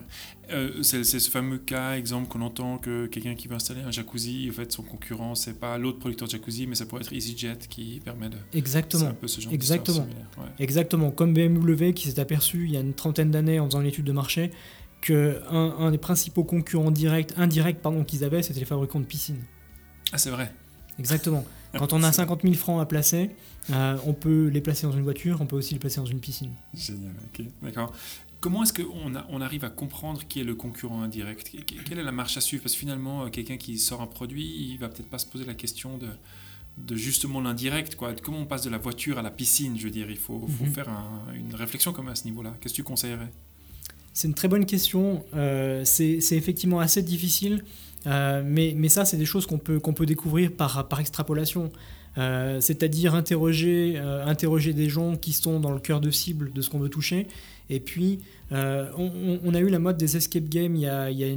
Euh, 0.53 0.83
c'est 0.83 1.05
ce 1.05 1.31
fameux 1.31 1.59
cas, 1.59 1.97
exemple, 1.97 2.29
qu'on 2.29 2.43
entend 2.43 2.79
que 2.79 3.06
quelqu'un 3.06 3.35
qui 3.35 3.47
veut 3.49 3.55
installer 3.55 3.83
un 3.83 3.91
jacuzzi, 3.91 4.49
en 4.50 4.53
fait, 4.53 4.73
son 4.73 4.83
concurrent, 4.83 5.35
c'est 5.35 5.59
pas 5.59 5.79
l'autre 5.79 5.99
producteur 5.99 6.27
de 6.27 6.33
jacuzzi, 6.33 6.67
mais 6.67 6.75
ça 6.75 6.87
pourrait 6.87 7.03
être 7.03 7.12
EasyJet 7.12 7.59
qui 7.69 8.00
permet 8.05 8.29
de. 8.29 8.37
Exactement. 8.53 9.06
Un 9.06 9.15
peu 9.15 9.29
ce 9.29 9.41
genre 9.41 9.53
Exactement. 9.53 10.06
Exactement. 10.59 11.11
Comme 11.11 11.35
BMW 11.35 11.93
qui 11.93 12.11
s'est 12.11 12.21
aperçu 12.21 12.65
il 12.65 12.73
y 12.73 12.77
a 12.77 12.81
une 12.81 12.94
trentaine 12.94 13.31
d'années 13.31 13.61
en 13.61 13.67
faisant 13.67 13.81
l'étude 13.81 14.05
de 14.05 14.12
marché 14.12 14.50
que 15.00 15.41
un, 15.50 15.91
des 15.91 15.99
principaux 15.99 16.43
concurrents 16.43 16.91
directs, 16.91 17.33
indirects 17.37 17.81
pardon, 17.81 18.03
qu'ils 18.03 18.25
avaient, 18.25 18.43
c'était 18.43 18.61
les 18.61 18.67
fabricants 18.67 19.00
de 19.00 19.05
piscines. 19.05 19.43
Ah, 20.12 20.19
c'est 20.19 20.31
vrai. 20.31 20.53
Exactement. 20.99 21.44
Quand 21.79 21.93
on 21.93 22.03
a 22.03 22.11
50 22.11 22.43
000 22.43 22.55
francs 22.55 22.81
à 22.81 22.87
placer, 22.87 23.31
euh, 23.71 23.97
on 24.06 24.15
peut 24.15 24.47
les 24.47 24.61
placer 24.61 24.87
dans 24.87 24.93
une 24.93 25.03
voiture, 25.03 25.41
on 25.41 25.47
peut 25.47 25.56
aussi 25.56 25.75
les 25.75 25.81
placer 25.81 26.00
dans 26.00 26.06
une 26.06 26.21
piscine. 26.21 26.53
Génial, 26.75 27.12
ok, 27.29 27.44
d'accord. 27.62 27.93
Comment 28.41 28.62
est-ce 28.62 28.73
qu'on 28.73 29.12
on 29.31 29.41
arrive 29.41 29.65
à 29.65 29.71
comprendre 29.71 30.23
qui 30.29 30.41
est 30.41 30.44
le 30.44 30.55
concurrent 30.55 31.03
indirect? 31.03 31.50
Quelle 31.67 31.99
est 31.99 32.03
la 32.03 32.12
marche 32.12 32.37
à 32.37 32.41
suivre? 32.41 32.62
Parce 32.62 32.75
que 32.75 32.79
finalement, 32.79 33.25
euh, 33.25 33.29
quelqu'un 33.29 33.56
qui 33.56 33.79
sort 33.79 34.03
un 34.03 34.06
produit, 34.06 34.44
il 34.44 34.79
va 34.79 34.88
peut-être 34.88 35.09
pas 35.09 35.19
se 35.19 35.27
poser 35.27 35.44
la 35.44 35.55
question 35.55 35.97
de, 35.97 36.09
de 36.79 36.97
justement 36.97 37.41
l'indirect. 37.41 37.97
Quoi. 37.97 38.15
Comment 38.23 38.41
on 38.41 38.47
passe 38.47 38.62
de 38.62 38.71
la 38.71 38.79
voiture 38.79 39.19
à 39.19 39.23
la 39.23 39.31
piscine 39.31 39.79
Je 39.79 39.85
veux 39.85 39.91
dire, 39.91 40.11
il 40.11 40.19
faut, 40.19 40.47
mhm. 40.61 40.73
faire 40.73 40.88
une 41.35 41.55
réflexion 41.55 41.93
comme 41.93 42.09
à 42.09 42.15
ce 42.15 42.25
niveau-là. 42.25 42.55
Qu'est-ce 42.61 42.75
que 42.75 42.77
tu 42.77 42.83
conseillerais? 42.83 43.31
C'est 44.12 44.29
une 44.29 44.35
très 44.35 44.49
bonne 44.49 44.67
question. 44.67 45.25
Euh, 45.35 45.85
c'est 45.85 46.19
effectivement 46.33 46.81
assez 46.81 47.03
difficile. 47.03 47.65
Euh, 48.06 48.43
mais, 48.44 48.75
mais, 48.77 48.88
ça, 48.88 49.05
c'est 49.05 49.17
des 49.17 49.25
choses 49.25 49.47
qu'on 49.47 49.59
peut, 49.59 49.81
qu'on 49.81 49.93
peut 49.94 50.06
découvrir 50.06 50.53
par, 50.53 50.88
par 50.88 51.00
extrapolation. 51.00 51.73
c'est-à-dire 52.17 53.15
interroger, 53.15 53.99
interroger 53.99 54.73
des 54.73 54.88
gens 54.88 55.16
qui 55.16 55.33
sont 55.33 55.59
dans 55.61 55.73
le 55.73 55.81
cœur 55.81 56.00
de 56.00 56.11
cible 56.11 56.52
de 56.52 56.62
ce 56.62 56.71
qu'on 56.71 56.78
veut 56.78 56.88
toucher 56.88 57.26
et 57.68 57.80
puis, 57.80 58.20
euh, 58.52 58.90
on, 58.96 59.54
a 59.54 59.58
eu 59.58 59.68
la 59.68 59.78
mode 59.78 59.96
des 59.96 60.16
escape 60.16 60.49
games 60.49 60.76
il 60.76 60.82
y 60.82 60.87
a, 60.87 61.11
il 61.11 61.18
y 61.18 61.25
a 61.25 61.37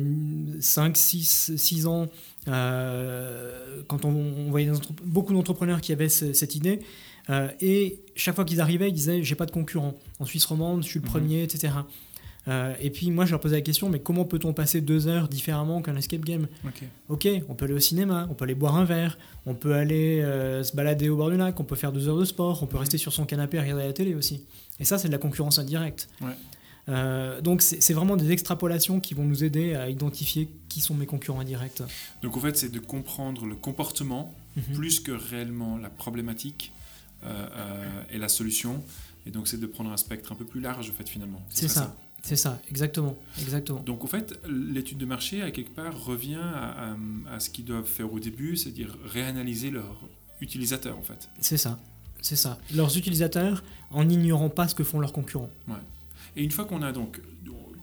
5, 0.59 0.95
6, 0.95 1.53
6 1.57 1.87
ans, 1.87 2.07
euh, 2.47 3.81
quand 3.87 4.05
on, 4.05 4.49
voyait 4.49 4.71
beaucoup 5.03 5.33
d'entrepreneurs 5.33 5.81
qui 5.81 5.91
avaient 5.91 6.09
cette 6.09 6.55
idée. 6.55 6.81
Euh, 7.29 7.49
et 7.61 7.99
chaque 8.15 8.35
fois 8.35 8.45
qu'ils 8.45 8.61
arrivaient, 8.61 8.89
ils 8.89 8.93
disaient 8.93 9.23
J'ai 9.23 9.35
pas 9.35 9.45
de 9.45 9.51
concurrent. 9.51 9.95
En 10.19 10.25
Suisse 10.25 10.45
romande, 10.45 10.83
je 10.83 10.89
suis 10.89 10.99
le 10.99 11.05
mhm. 11.05 11.11
premier, 11.11 11.43
etc. 11.43 11.73
et 12.47 12.89
puis 12.89 13.11
moi, 13.11 13.25
je 13.25 13.31
leur 13.31 13.39
posais 13.39 13.57
la 13.57 13.61
question 13.61 13.89
Mais 13.89 13.99
comment 13.99 14.25
peut-on 14.25 14.53
passer 14.53 14.81
deux 14.81 15.07
heures 15.07 15.27
différemment 15.27 15.83
qu'un 15.83 15.95
escape 15.95 16.25
game 16.25 16.47
ok, 17.07 17.27
on 17.47 17.53
peut 17.53 17.65
aller 17.65 17.75
au 17.75 17.79
cinéma, 17.79 18.27
on 18.31 18.33
peut 18.33 18.45
aller 18.45 18.55
boire 18.55 18.75
un 18.75 18.85
verre, 18.85 19.19
on 19.45 19.53
peut 19.53 19.73
aller 19.75 20.21
se 20.63 20.75
balader 20.75 21.09
au 21.09 21.17
bord 21.17 21.29
du 21.29 21.37
lac, 21.37 21.59
on 21.59 21.63
peut 21.63 21.75
faire 21.75 21.91
deux 21.91 22.07
heures 22.07 22.17
de 22.17 22.25
sport, 22.25 22.63
on 22.63 22.65
peut 22.65 22.77
rester 22.77 22.97
sur 22.97 23.13
son 23.13 23.25
canapé 23.25 23.57
et 23.57 23.59
regarder 23.59 23.85
la 23.85 23.93
télé 23.93 24.15
aussi. 24.15 24.43
Et 24.79 24.85
ça, 24.85 24.97
c'est 24.97 25.09
de 25.09 25.13
la 25.13 25.19
concurrence 25.19 25.59
indirecte. 25.59 26.09
Euh, 26.89 27.39
donc 27.41 27.61
c'est 27.61 27.93
vraiment 27.93 28.17
des 28.17 28.31
extrapolations 28.31 28.99
qui 28.99 29.13
vont 29.13 29.25
nous 29.25 29.43
aider 29.43 29.75
à 29.75 29.89
identifier 29.89 30.49
qui 30.69 30.81
sont 30.81 30.95
mes 30.95 31.05
concurrents 31.05 31.39
indirects. 31.39 31.83
Donc 32.21 32.35
en 32.35 32.39
fait 32.39 32.57
c'est 32.57 32.69
de 32.69 32.79
comprendre 32.79 33.45
le 33.45 33.55
comportement 33.55 34.33
mhm. 34.55 34.75
plus 34.75 34.99
que 34.99 35.11
réellement 35.11 35.77
la 35.77 35.89
problématique 35.89 36.71
euh, 37.23 37.47
euh, 37.55 38.03
et 38.11 38.17
la 38.17 38.29
solution. 38.29 38.83
Et 39.25 39.31
donc 39.31 39.47
c'est 39.47 39.59
de 39.59 39.67
prendre 39.67 39.91
un 39.91 39.97
spectre 39.97 40.31
un 40.31 40.35
peu 40.35 40.45
plus 40.45 40.61
large 40.61 40.89
en 40.89 40.93
fait 40.93 41.07
finalement. 41.07 41.41
C'est 41.49 41.67
ça. 41.67 41.95
C'est 42.21 42.35
ça, 42.35 42.61
exactement, 42.69 43.17
exactement. 43.41 43.79
Donc, 43.79 44.03
en 44.03 44.07
fait, 44.07 44.39
l'étude 44.47 44.97
de 44.97 45.05
marché, 45.05 45.41
à 45.41 45.51
quelque 45.51 45.73
part, 45.73 46.03
revient 46.03 46.35
à, 46.35 46.95
à 47.31 47.39
ce 47.39 47.49
qu'ils 47.49 47.65
doivent 47.65 47.87
faire 47.87 48.11
au 48.11 48.19
début, 48.19 48.55
c'est-à-dire 48.55 48.97
réanalyser 49.05 49.71
leurs 49.71 50.07
utilisateurs, 50.41 50.97
en 50.97 51.01
fait. 51.01 51.29
C'est 51.39 51.57
ça. 51.57 51.79
C'est 52.21 52.35
ça. 52.35 52.59
Leurs 52.75 52.97
utilisateurs 52.97 53.63
en 53.91 54.07
ignorant 54.09 54.49
pas 54.49 54.67
ce 54.67 54.75
que 54.75 54.83
font 54.83 54.99
leurs 54.99 55.13
concurrents. 55.13 55.51
Ouais. 55.67 55.75
Et 56.35 56.43
une 56.43 56.51
fois 56.51 56.65
qu'on 56.65 56.81
a 56.81 56.91
donc 56.91 57.21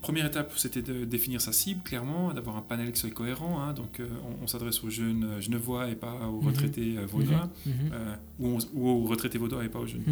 première 0.07 0.25
étape, 0.25 0.53
c'était 0.55 0.81
de 0.81 1.03
définir 1.03 1.41
sa 1.41 1.51
cible, 1.51 1.81
clairement, 1.83 2.33
d'avoir 2.33 2.55
un 2.55 2.61
panel 2.61 2.91
qui 2.93 2.99
soit 2.99 3.09
cohérent. 3.09 3.61
Hein. 3.61 3.73
donc, 3.73 3.99
euh, 3.99 4.07
on, 4.41 4.47
s'adresse 4.47 4.81
aux 4.83 4.89
jeunes 4.89 5.25
euh, 5.25 5.41
genevois 5.41 5.89
et 5.89 5.95
pas 5.95 6.13
aux 6.29 6.41
mhm. 6.41 6.47
retraités 6.47 6.97
euh, 6.97 7.05
vaudois, 7.05 7.49
mhm. 7.65 7.73
Mhm. 8.39 8.59
ou, 8.73 8.87
aux 8.87 9.05
retraités 9.05 9.37
vaudois 9.37 9.65
et 9.65 9.69
pas 9.69 9.79
aux 9.79 9.87
jeunes. 9.87 10.03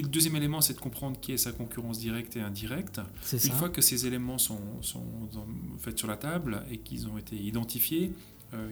Et 0.00 0.02
le 0.02 0.08
deuxième 0.08 0.34
élément, 0.36 0.62
c'est 0.62 0.72
de 0.72 0.78
comprendre 0.80 1.20
qui 1.20 1.32
est 1.32 1.36
sa 1.36 1.52
concurrence 1.52 1.98
directe 1.98 2.34
et 2.34 2.40
indirecte. 2.40 3.02
Une 3.34 3.38
fois 3.52 3.68
que 3.68 3.82
ces 3.82 4.06
éléments 4.06 4.38
sont, 4.38 4.58
sont 4.80 5.04
faits 5.78 5.98
sur 5.98 6.08
la 6.08 6.16
table 6.16 6.62
et 6.70 6.78
qu'ils 6.78 7.06
ont 7.06 7.18
été 7.18 7.36
identifiés, 7.36 8.10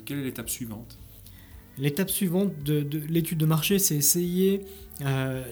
quelle 0.06 0.20
est 0.20 0.24
l'étape 0.24 0.48
suivante? 0.48 0.96
L'étape 1.76 2.08
suivante 2.08 2.52
de, 2.64 2.80
de 2.82 2.98
l'étude 2.98 3.36
de 3.36 3.44
marché, 3.44 3.78
c'est 3.78 3.96
essayer. 3.96 4.62
euh, 5.02 5.44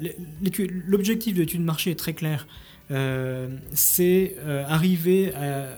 L'objectif 0.87 1.35
de 1.35 1.41
l'étude 1.41 1.61
de 1.61 1.67
marché 1.67 1.91
est 1.91 1.97
très 2.07 2.15
clair. 2.15 2.47
Euh, 2.91 3.59
c'est 3.75 4.37
euh, 4.39 4.65
arriver 4.67 5.35
à, 5.35 5.77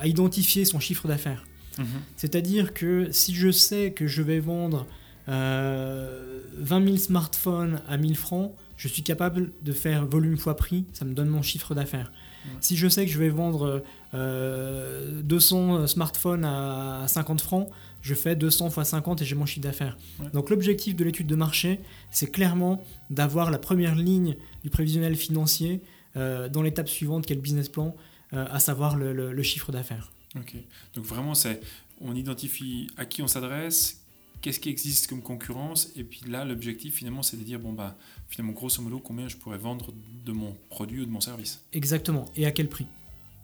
à 0.00 0.06
identifier 0.08 0.64
son 0.64 0.80
chiffre 0.80 1.06
d'affaires. 1.06 1.46
Mhm. 1.78 1.86
C'est-à-dire 2.16 2.74
que 2.74 3.08
si 3.12 3.36
je 3.36 3.52
sais 3.52 3.92
que 3.92 4.08
je 4.08 4.20
vais 4.22 4.40
vendre 4.40 4.84
euh, 5.28 6.40
20 6.56 6.84
000 6.84 6.96
smartphones 6.96 7.80
à 7.86 7.96
1000 7.98 8.16
francs, 8.16 8.52
je 8.78 8.88
suis 8.88 9.02
capable 9.02 9.52
de 9.62 9.72
faire 9.72 10.06
volume 10.06 10.38
fois 10.38 10.56
prix, 10.56 10.86
ça 10.94 11.04
me 11.04 11.12
donne 11.12 11.28
mon 11.28 11.42
chiffre 11.42 11.74
d'affaires. 11.74 12.10
Ouais. 12.46 12.52
Si 12.60 12.76
je 12.76 12.88
sais 12.88 13.04
que 13.04 13.12
je 13.12 13.18
vais 13.18 13.28
vendre 13.28 13.82
euh, 14.14 15.20
200 15.22 15.86
smartphones 15.86 16.44
à 16.44 17.04
50 17.06 17.40
francs, 17.40 17.68
je 18.00 18.14
fais 18.14 18.36
200 18.36 18.70
fois 18.70 18.84
50 18.84 19.22
et 19.22 19.24
j'ai 19.24 19.34
mon 19.34 19.46
chiffre 19.46 19.62
d'affaires. 19.62 19.96
Ouais. 20.20 20.30
Donc 20.32 20.50
l'objectif 20.50 20.94
de 20.96 21.04
l'étude 21.04 21.26
de 21.26 21.34
marché, 21.34 21.80
c'est 22.10 22.30
clairement 22.30 22.82
d'avoir 23.10 23.50
la 23.50 23.58
première 23.58 23.94
ligne 23.96 24.36
du 24.62 24.70
prévisionnel 24.70 25.16
financier 25.16 25.80
euh, 26.16 26.48
dans 26.48 26.62
l'étape 26.62 26.88
suivante 26.88 27.26
qui 27.26 27.32
est 27.32 27.36
le 27.36 27.42
business 27.42 27.68
plan, 27.68 27.94
euh, 28.32 28.46
à 28.50 28.58
savoir 28.60 28.96
le- 28.96 29.12
le- 29.12 29.32
le 29.32 29.42
chiffre 29.42 29.72
d'affaires. 29.72 30.10
Ok. 30.36 30.54
Donc 30.94 31.04
vraiment, 31.04 31.34
c'est 31.34 31.60
on 32.00 32.14
identifie 32.14 32.86
à 32.96 33.04
qui 33.04 33.22
on 33.22 33.26
s'adresse, 33.26 33.97
qu'est-ce 34.40 34.60
qui 34.60 34.68
existe 34.68 35.08
comme 35.08 35.22
concurrence, 35.22 35.90
et 35.96 36.04
puis 36.04 36.22
là, 36.28 36.44
l'objectif 36.44 36.94
finalement, 36.94 37.22
c'est 37.22 37.36
de 37.36 37.42
dire 37.42 37.58
bon 37.58 37.72
bah 37.72 37.96
finalement 38.28 38.52
grosso 38.52 38.82
modo 38.82 38.98
combien 38.98 39.28
je 39.28 39.36
pourrais 39.36 39.58
vendre 39.58 39.92
de 40.24 40.32
mon 40.32 40.54
produit 40.68 41.00
ou 41.00 41.06
de 41.06 41.10
mon 41.10 41.20
service. 41.20 41.64
Exactement. 41.72 42.26
Et 42.36 42.46
à 42.46 42.50
quel 42.50 42.68
prix 42.68 42.86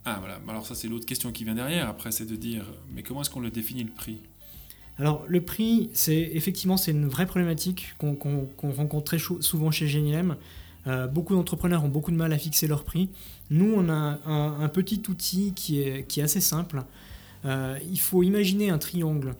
Ah 0.05 0.19
voilà. 0.21 0.41
Alors 0.49 0.67
ça 0.67 0.75
c'est 0.75 0.89
l'autre 0.89 1.07
question 1.07 1.33
qui 1.33 1.45
vient 1.45 1.55
derrière. 1.55 1.89
Après, 1.89 2.13
c'est 2.13 2.27
de 2.27 2.37
dire 2.37 2.67
mais 2.93 3.03
comment 3.03 3.23
est-ce 3.23 3.31
qu'on 3.31 3.41
le 3.41 3.51
définit 3.51 3.85
le 3.85 3.91
prix? 3.91 4.21
Alors 4.99 5.25
le 5.27 5.41
prix, 5.41 5.91
c'est 5.93 6.31
effectivement 6.35 6.77
c'est 6.77 6.93
une 6.93 7.09
vraie 7.09 7.27
problématique 7.27 7.95
qu'on 7.99 8.17
rencontre 8.63 9.05
très 9.05 9.19
souvent 9.19 9.71
chez 9.71 9.89
Genilem. 9.89 10.37
Euh, 10.87 11.07
beaucoup 11.07 11.35
d'entrepreneurs 11.35 11.83
ont 11.83 11.89
beaucoup 11.89 12.11
de 12.11 12.17
mal 12.17 12.33
à 12.33 12.39
fixer 12.39 12.67
leur 12.67 12.85
prix. 12.85 13.09
Nous, 13.51 13.73
on 13.75 13.89
a 13.89 14.21
un, 14.27 14.61
un 14.61 14.69
petit 14.69 15.03
outil 15.09 15.55
qui 15.55 15.81
est, 15.81 16.07
qui 16.07 16.21
est 16.21 16.23
assez 16.23 16.43
simple. 16.43 16.85
Euh, 17.45 17.79
il 17.91 17.99
faut 17.99 18.23
imaginer 18.23 18.71
un 18.71 18.79
triangle. 18.79 19.35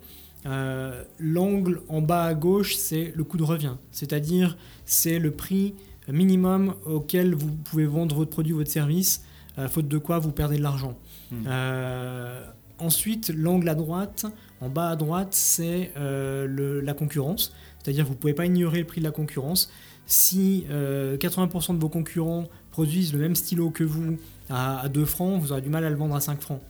Euh, 0.45 1.03
L'angle 1.19 1.81
en 1.89 2.01
bas 2.01 2.23
à 2.23 2.33
gauche, 2.33 2.75
c'est 2.75 3.13
le 3.15 3.23
coût 3.23 3.37
de 3.37 3.43
revient, 3.43 3.75
c'est-à-dire 3.91 4.57
c'est 4.85 5.19
le 5.19 5.31
prix 5.31 5.73
minimum 6.07 6.75
auquel 6.85 7.33
vous 7.33 7.51
pouvez 7.51 7.85
vendre 7.85 8.15
votre 8.15 8.29
produit 8.29 8.53
ou 8.53 8.57
votre 8.57 8.71
service, 8.71 9.23
euh, 9.57 9.67
faute 9.67 9.87
de 9.87 9.97
quoi 9.97 10.19
vous 10.19 10.31
perdez 10.31 10.57
de 10.57 10.61
l'argent. 10.61 10.97
Hmm. 11.31 11.43
Euh, 11.47 12.45
ensuite, 12.77 13.29
l'angle 13.35 13.69
à 13.69 13.75
droite, 13.75 14.25
en 14.61 14.69
bas 14.69 14.89
à 14.89 14.95
droite, 14.95 15.29
c'est 15.31 15.91
la 15.95 16.93
concurrence. 16.93 17.53
C'est-à-dire 17.81 18.05
vous 18.05 18.13
ne 18.13 18.17
pouvez 18.17 18.33
pas 18.33 18.45
ignorer 18.45 18.79
le 18.79 18.85
prix 18.85 18.99
de 18.99 19.05
la 19.05 19.11
concurrence. 19.11 19.69
Si 20.05 20.65
euh, 20.69 21.17
80% 21.17 21.75
de 21.75 21.81
vos 21.81 21.89
concurrents 21.89 22.45
produisent 22.71 23.13
le 23.13 23.19
même 23.19 23.35
stylo 23.35 23.71
que 23.71 23.83
vous 23.83 24.17
à, 24.49 24.81
à 24.81 24.89
2 24.89 25.05
francs, 25.05 25.41
vous 25.41 25.51
aurez 25.51 25.61
du 25.61 25.69
mal 25.69 25.83
à 25.83 25.89
le 25.89 25.95
vendre 25.95 26.15
à 26.15 26.19
5 26.19 26.41
francs. 26.41 26.61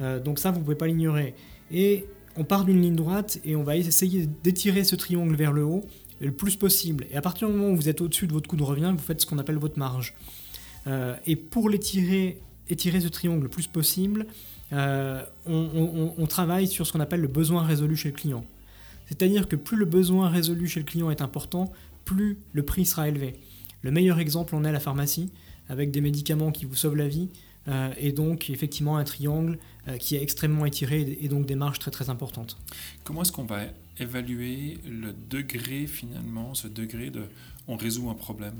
Euh, 0.00 0.18
donc 0.18 0.38
ça, 0.38 0.50
vous 0.50 0.58
ne 0.58 0.64
pouvez 0.64 0.76
pas 0.76 0.86
l'ignorer. 0.86 1.34
Et 1.70 2.06
on 2.36 2.44
part 2.44 2.64
d'une 2.64 2.80
ligne 2.80 2.96
droite 2.96 3.38
et 3.44 3.56
on 3.56 3.62
va 3.62 3.76
essayer 3.76 4.26
d'étirer 4.42 4.84
ce 4.84 4.96
triangle 4.96 5.34
vers 5.34 5.52
le 5.52 5.64
haut 5.64 5.84
le 6.20 6.32
plus 6.32 6.56
possible. 6.56 7.06
Et 7.10 7.16
à 7.16 7.20
partir 7.20 7.48
du 7.48 7.54
moment 7.54 7.70
où 7.70 7.76
vous 7.76 7.88
êtes 7.88 8.00
au-dessus 8.00 8.26
de 8.26 8.32
votre 8.32 8.48
coût 8.48 8.56
de 8.56 8.62
revient, 8.62 8.92
vous 8.96 9.02
faites 9.02 9.20
ce 9.20 9.26
qu'on 9.26 9.38
appelle 9.38 9.58
votre 9.58 9.78
marge. 9.78 10.14
Euh, 10.86 11.16
et 11.26 11.36
pour 11.36 11.68
l'étirer, 11.68 12.40
étirer 12.68 13.00
ce 13.00 13.08
triangle 13.08 13.42
le 13.42 13.48
plus 13.48 13.66
possible, 13.66 14.26
euh, 14.72 15.22
on 15.46 16.26
travaille 16.26 16.66
sur 16.66 16.86
ce 16.86 16.92
qu'on 16.92 17.00
appelle 17.00 17.20
le 17.20 17.28
besoin 17.28 17.62
résolu 17.62 17.96
chez 17.96 18.08
le 18.08 18.14
client. 18.14 18.44
C'est-à-dire 19.06 19.48
que 19.48 19.56
plus 19.56 19.76
le 19.76 19.84
besoin 19.84 20.28
résolu 20.28 20.66
chez 20.66 20.80
le 20.80 20.86
client 20.86 21.10
est 21.10 21.20
important, 21.20 21.72
plus 22.04 22.38
le 22.52 22.64
prix 22.64 22.86
sera 22.86 23.08
élevé. 23.08 23.34
Le 23.82 23.90
meilleur 23.90 24.18
exemple 24.18 24.54
en 24.54 24.64
est 24.64 24.72
la 24.72 24.80
pharmacie, 24.80 25.30
avec 25.68 25.90
des 25.90 26.00
médicaments 26.00 26.50
qui 26.50 26.64
vous 26.64 26.74
sauvent 26.74 26.96
la 26.96 27.08
vie, 27.08 27.28
euh, 27.68 27.90
et 27.98 28.12
donc 28.12 28.50
effectivement 28.50 28.96
un 28.96 29.04
triangle 29.04 29.58
euh, 29.88 29.96
qui 29.96 30.16
est 30.16 30.22
extrêmement 30.22 30.66
étiré 30.66 31.18
et 31.20 31.28
donc 31.28 31.46
des 31.46 31.54
marges 31.54 31.78
très 31.78 31.90
très 31.90 32.10
importantes. 32.10 32.56
Comment 33.04 33.22
est-ce 33.22 33.32
qu'on 33.32 33.44
va 33.44 33.62
évaluer 33.98 34.78
le 34.88 35.14
degré 35.30 35.86
finalement, 35.86 36.54
ce 36.54 36.68
degré 36.68 37.10
de 37.10 37.22
on 37.68 37.76
résout 37.76 38.10
un 38.10 38.14
problème 38.14 38.56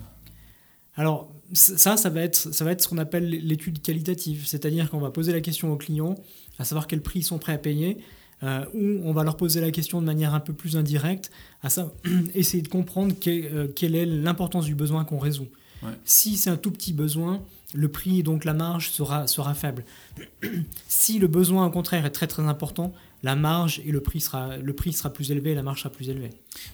Alors 0.97 1.31
ça, 1.53 1.97
ça 1.97 2.09
va 2.09 2.23
être, 2.23 2.37
ça 2.37 2.65
va 2.65 2.73
être 2.73 2.83
ce 2.83 2.89
qu'on 2.89 2.99
appelle 2.99 3.29
l'étude 3.29 3.83
qualitative, 3.83 4.47
c'est-à-dire 4.47 4.91
qu'on 4.91 5.01
va 5.01 5.11
poser 5.11 5.33
la 5.33 5.41
question 5.41 5.73
aux 5.73 5.77
clients, 5.77 6.15
à 6.59 6.65
savoir 6.65 6.87
quel 6.87 7.03
prix 7.03 7.21
ils 7.21 7.25
sont 7.25 7.39
prêts 7.39 7.53
à 7.53 7.59
payer, 7.59 7.99
euh, 8.43 8.65
ou 8.75 9.01
on 9.05 9.13
va 9.13 9.25
leur 9.25 9.37
poser 9.37 9.61
la 9.61 9.71
question 9.71 10.01
de 10.01 10.07
manière 10.07 10.35
un 10.35 10.41
peu 10.41 10.53
plus 10.53 10.77
indirecte, 10.77 11.31
à 11.63 11.69
ça, 11.69 11.93
essayer 12.35 12.63
de 12.63 12.69
comprendre 12.69 13.15
que- 13.19 13.67
quelle 13.67 13.95
est 13.95 14.07
l'importance 14.07 14.65
du 14.67 14.75
besoin 14.75 15.05
qu'on 15.05 15.19
résout. 15.19 15.49
Ouais. 15.85 15.93
Si 16.05 16.37
c'est 16.37 16.51
un 16.51 16.57
tout 16.57 16.71
petit 16.71 16.93
besoin, 16.93 17.43
le 17.75 17.89
prix 17.89 18.21
et 18.21 18.23
donc 18.23 18.45
la 18.45 18.55
marge 18.55 18.91
sera, 18.91 19.27
sera 19.27 19.55
faible. 19.55 19.85
si 20.89 21.19
le 21.19 21.27
besoin 21.27 21.67
au 21.67 21.71
contraire 21.71 22.07
est 22.07 22.11
très 22.11 22.27
très 22.27 22.43
important, 22.43 22.93
la 23.23 23.37
marge 23.37 23.81
et 23.87 23.91
le 23.91 24.01
prix 24.01 24.21
sera, 24.21 24.59
le 24.59 24.73
prix 24.75 24.93
sera 24.93 25.11
plus 25.11 25.31
élevé 25.31 25.53
et 25.53 25.55
la 25.55 25.63
marge 25.63 25.79
sera 25.83 25.91
plus 25.91 26.11
élevée. 26.11 26.31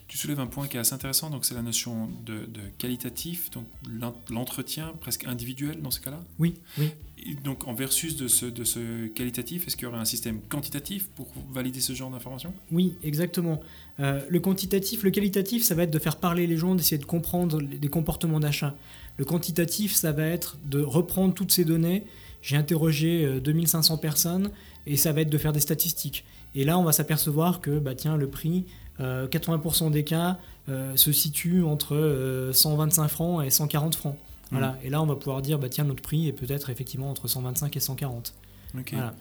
Tu 0.09 0.19
soulèves 0.19 0.41
un 0.41 0.47
point 0.49 0.67
qui 0.67 0.77
est 0.77 0.81
assez 0.81 0.95
intéressant, 0.95 1.31
donc 1.31 1.45
c'est 1.45 1.55
la 1.55 1.63
notion 1.63 2.09
de, 2.27 2.41
de 2.47 2.61
qualitatif, 2.77 3.51
donc 3.53 3.67
l'en- 3.89 4.17
l'entretien 4.31 4.93
presque 5.01 5.25
individuel 5.27 5.81
dans 5.81 5.93
ce 5.93 6.01
cas-là. 6.01 6.21
Oui, 6.41 6.55
oui. 6.79 6.91
Et 7.25 7.35
donc 7.35 7.69
en 7.69 7.75
versus 7.75 8.17
de 8.17 8.27
ce, 8.27 8.47
de 8.47 8.65
ce 8.65 9.07
qualitatif, 9.09 9.67
est-ce 9.69 9.77
qu'il 9.77 9.85
y 9.85 9.89
aurait 9.89 10.01
un 10.01 10.05
système 10.05 10.41
quantitatif 10.49 11.07
pour 11.11 11.29
valider 11.53 11.81
ce 11.81 11.93
genre 11.93 12.11
d'informations 12.11 12.53
Oui, 12.73 12.97
exactement. 13.05 13.61
Euh, 14.01 14.21
le 14.29 14.41
quantitatif, 14.41 15.03
le 15.05 15.11
qualitatif, 15.13 15.63
ça 15.63 15.75
va 15.77 15.85
être 15.85 15.91
de 15.93 15.99
faire 16.01 16.17
parler 16.17 16.47
les 16.49 16.57
gens, 16.57 16.75
d'essayer 16.75 16.99
de 16.99 17.05
comprendre 17.05 17.61
les- 17.61 17.79
des 17.79 17.89
comportements 17.89 18.41
d'achat. 18.41 18.75
Le 19.21 19.27
quantitatif, 19.27 19.95
ça 19.95 20.13
va 20.13 20.25
être 20.25 20.57
de 20.65 20.81
reprendre 20.81 21.35
toutes 21.35 21.53
ces 21.53 21.67
données. 21.67 22.05
J'ai 22.41 22.57
interrogé 22.57 23.27
euh, 23.27 23.39
2500 23.39 23.99
personnes 23.99 24.51
et 24.87 24.97
ça 24.97 25.13
va 25.13 25.21
être 25.21 25.29
de 25.29 25.37
faire 25.37 25.53
des 25.53 25.61
statistiques. 25.61 26.25
Et 26.55 26.65
là, 26.65 26.79
on 26.79 26.85
va 26.85 26.93
s'apercevoir 26.93 27.61
que, 27.61 27.79
bah, 27.79 27.95
tiens, 27.95 28.17
le 28.17 28.31
prix, 28.31 28.65
euh, 28.99 29.29
80% 29.29 29.91
des 29.91 30.05
cas, 30.05 30.39
euh, 30.71 30.97
se 30.97 31.13
situe 31.13 31.63
entre 31.65 31.97
euh, 31.97 32.55
125 32.55 33.09
francs 33.09 33.45
et 33.45 33.51
140 33.51 33.95
francs. 33.95 34.17
Voilà. 34.53 34.79
Et 34.83 34.89
là, 34.89 35.03
on 35.03 35.07
va 35.07 35.17
pouvoir 35.17 35.43
dire, 35.43 35.59
bah, 35.59 35.69
tiens, 35.69 35.85
notre 35.85 36.03
prix 36.03 36.27
est 36.27 36.33
peut-être 36.33 36.71
effectivement 36.71 37.11
entre 37.11 37.29
125 37.29 37.77
et 37.77 37.81
140. 37.81 38.33
Ok. 38.79 38.95
Voilà. 38.95 39.15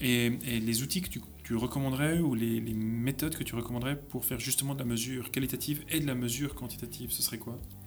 Et, 0.00 0.26
et 0.46 0.60
les 0.60 0.82
outils 0.84 1.02
que 1.02 1.08
tu, 1.08 1.20
tu 1.42 1.56
recommanderais 1.56 2.20
ou 2.20 2.36
les, 2.36 2.60
les 2.60 2.74
méthodes 2.74 3.34
que 3.34 3.42
tu 3.42 3.56
recommanderais 3.56 3.96
pour 3.96 4.24
faire 4.24 4.38
justement 4.38 4.74
de 4.74 4.78
la 4.78 4.84
mesure 4.84 5.32
qualitative 5.32 5.80
et 5.90 5.98
de 5.98 6.06
la 6.06 6.14
mesure 6.14 6.54
quantitative, 6.54 7.10
ce 7.10 7.22
serait 7.22 7.38
quoi? 7.38 7.58
Euh, 7.58 7.81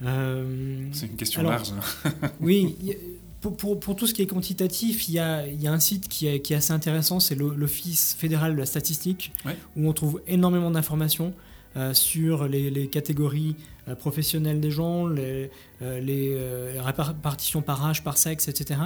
C'est 0.00 1.06
une 1.06 1.16
question 1.16 1.40
Alors, 1.40 1.52
large. 1.52 1.72
Oui, 2.40 2.76
y- 2.82 2.96
pour, 3.40 3.56
pour- 3.56 3.78
pour 3.78 3.94
tout 3.96 4.06
ce 4.06 4.14
qui 4.14 4.22
est 4.22 4.26
quantitatif, 4.26 5.08
il 5.08 5.14
y 5.14 5.18
a, 5.18 5.46
il 5.46 5.60
y 5.62 5.68
a 5.68 5.72
un 5.72 5.78
site 5.80 6.08
qui 6.08 6.26
est, 6.26 6.40
qui 6.40 6.52
est 6.54 6.56
assez 6.56 6.72
intéressant, 6.72 7.20
c'est 7.20 7.34
l'Office 7.36 8.14
fédéral 8.18 8.54
de 8.54 8.58
la 8.58 8.66
statistique, 8.66 9.32
Ouais. 9.44 9.56
où 9.76 9.88
on 9.88 9.92
trouve 9.92 10.20
énormément 10.26 10.70
d'informations 10.70 11.32
euh, 11.76 11.94
sur 11.94 12.48
les, 12.48 12.70
les 12.70 12.88
catégories 12.88 13.54
euh, 13.86 13.94
professionnelles 13.94 14.60
des 14.60 14.70
gens, 14.72 15.06
les, 15.06 15.50
euh, 15.82 16.00
les 16.00 16.32
euh, 16.34 16.80
répartitions 16.82 17.62
par 17.62 17.84
âge, 17.86 18.02
par 18.02 18.16
sexe, 18.18 18.48
etc. 18.48 18.80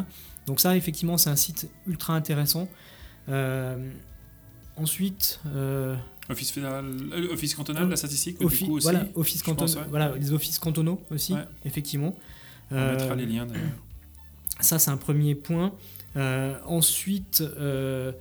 Donc 0.47 0.61
ça, 0.61 0.77
effectivement, 0.77 1.17
c'est 1.17 1.31
un 1.31 1.37
site 1.37 1.69
ultra 1.87 2.15
intéressant. 2.15 2.69
Euh, 3.29 3.77
ensuite, 4.77 5.41
euh, 5.55 5.95
Office 6.33 6.51
fédéral, 6.51 6.85
euh, 7.13 7.33
office 7.33 7.55
cantonal 7.55 7.89
la 7.89 7.97
statistique, 7.97 8.39
du 8.39 8.47
coup 8.47 8.75
aussi. 8.77 8.83
voilà, 8.83 9.07
office 9.15 9.43
pense, 9.43 9.57
canton- 9.57 9.79
ouais. 9.81 9.87
voilà, 9.91 10.15
les 10.19 10.33
offices 10.33 10.59
cantonaux 10.59 11.01
aussi, 11.11 11.35
Ouais. 11.35 11.45
effectivement. 11.65 12.17
On 12.71 12.75
mettra 12.75 13.13
Euh, 13.13 13.15
les 13.15 13.27
liens 13.27 13.47
d'ailleurs. 13.47 13.69
ça, 14.61 14.79
c'est 14.79 14.91
un 14.91 14.97
premier 14.97 15.35
point. 15.35 15.73
Euh, 16.17 16.55
ensuite, 16.67 17.41
euh, 17.41 18.13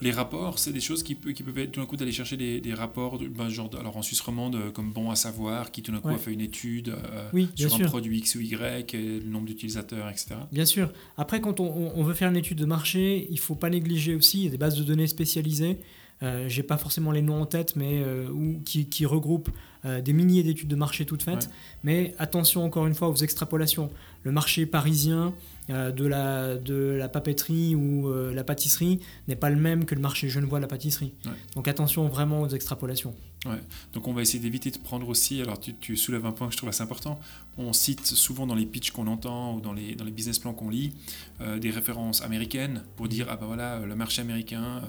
Les 0.00 0.12
rapports, 0.12 0.58
c'est 0.60 0.72
des 0.72 0.80
choses 0.80 1.02
qui, 1.02 1.16
qui 1.16 1.42
peuvent 1.42 1.58
être 1.58 1.72
tout 1.72 1.80
d'un 1.80 1.86
coup 1.86 1.96
d'aller 1.96 2.12
chercher 2.12 2.36
des, 2.36 2.60
des 2.60 2.74
rapports, 2.74 3.18
de, 3.18 3.26
ben, 3.26 3.48
genre, 3.48 3.68
alors 3.78 3.96
en 3.96 4.02
Suisse 4.02 4.20
romande, 4.20 4.70
comme 4.72 4.92
Bon 4.92 5.10
à 5.10 5.16
savoir, 5.16 5.72
qui 5.72 5.82
tout 5.82 5.90
d'un 5.90 5.98
coup 5.98 6.08
Ouais. 6.08 6.14
a 6.14 6.18
fait 6.18 6.32
une 6.32 6.40
étude 6.42 6.90
euh, 6.90 7.28
oui, 7.32 7.48
sur 7.56 7.72
un 7.74 7.76
sûr. 7.78 7.86
produit 7.88 8.18
X 8.18 8.36
ou 8.36 8.40
Y, 8.40 8.94
et 8.94 9.18
le 9.18 9.24
nombre 9.28 9.46
d'utilisateurs, 9.46 10.08
etc. 10.08 10.36
Bien 10.52 10.64
sûr. 10.64 10.92
Après, 11.16 11.40
quand 11.40 11.58
on, 11.58 11.92
on 11.96 12.04
veut 12.04 12.14
faire 12.14 12.28
une 12.30 12.36
étude 12.36 12.58
de 12.58 12.66
marché, 12.66 13.26
il 13.30 13.38
faut 13.40 13.56
pas 13.56 13.70
négliger 13.70 14.14
aussi, 14.14 14.38
il 14.40 14.44
y 14.44 14.48
a 14.48 14.50
des 14.50 14.58
bases 14.58 14.76
de 14.76 14.84
données 14.84 15.08
spécialisées. 15.08 15.78
Euh, 16.22 16.48
J'ai 16.48 16.62
pas 16.62 16.76
forcément 16.78 17.12
les 17.12 17.22
noms 17.22 17.40
en 17.42 17.46
tête, 17.46 17.76
mais 17.76 18.00
euh, 18.02 18.28
ou, 18.30 18.60
qui, 18.64 18.88
qui 18.88 19.04
regroupent 19.06 19.50
euh, 19.86 20.00
des 20.00 20.12
milliers 20.12 20.42
d'études 20.42 20.68
de 20.68 20.76
marché 20.76 21.06
toutes 21.06 21.22
faites. 21.22 21.44
Ouais. 21.44 21.52
Mais 21.84 22.14
attention 22.18 22.64
encore 22.64 22.86
une 22.86 22.94
fois 22.94 23.08
aux 23.08 23.16
extrapolations. 23.16 23.90
Le 24.22 24.32
marché 24.32 24.66
parisien 24.66 25.32
euh, 25.68 25.90
de, 25.90 26.06
la, 26.06 26.56
de 26.56 26.94
la 26.96 27.08
papeterie 27.08 27.74
ou 27.74 28.08
euh, 28.08 28.32
la 28.32 28.44
pâtisserie 28.44 29.00
n'est 29.26 29.34
pas 29.34 29.50
le 29.50 29.56
même 29.56 29.84
que 29.84 29.96
le 29.96 30.00
marché 30.00 30.28
genevois 30.28 30.60
de 30.60 30.62
la 30.62 30.68
pâtisserie. 30.68 31.12
Ouais. 31.24 31.32
Donc 31.56 31.66
attention 31.66 32.06
vraiment 32.06 32.42
aux 32.42 32.48
extrapolations. 32.48 33.14
Ouais. 33.46 33.60
Donc 33.92 34.06
on 34.06 34.12
va 34.12 34.22
essayer 34.22 34.38
d'éviter 34.38 34.70
de 34.70 34.78
prendre 34.78 35.08
aussi, 35.08 35.40
alors 35.40 35.58
tu, 35.58 35.74
tu, 35.74 35.96
soulèves 35.96 36.24
un 36.24 36.30
point 36.30 36.46
que 36.46 36.52
je 36.52 36.56
trouve 36.56 36.68
assez 36.68 36.82
important, 36.82 37.18
on 37.58 37.72
cite 37.72 38.06
souvent 38.06 38.46
dans 38.46 38.54
les 38.54 38.64
pitchs 38.64 38.92
qu'on 38.92 39.08
entend 39.08 39.56
ou 39.56 39.60
dans 39.60 39.72
les, 39.72 39.96
dans 39.96 40.04
les 40.04 40.12
business 40.12 40.38
plans 40.38 40.52
qu'on 40.52 40.70
lit 40.70 40.92
euh, 41.40 41.58
des 41.58 41.70
références 41.70 42.22
américaines 42.22 42.82
pour 42.96 43.08
dire, 43.08 43.26
ah 43.28 43.36
ben 43.36 43.46
voilà, 43.46 43.80
le 43.80 43.96
marché 43.96 44.22
américain 44.22 44.82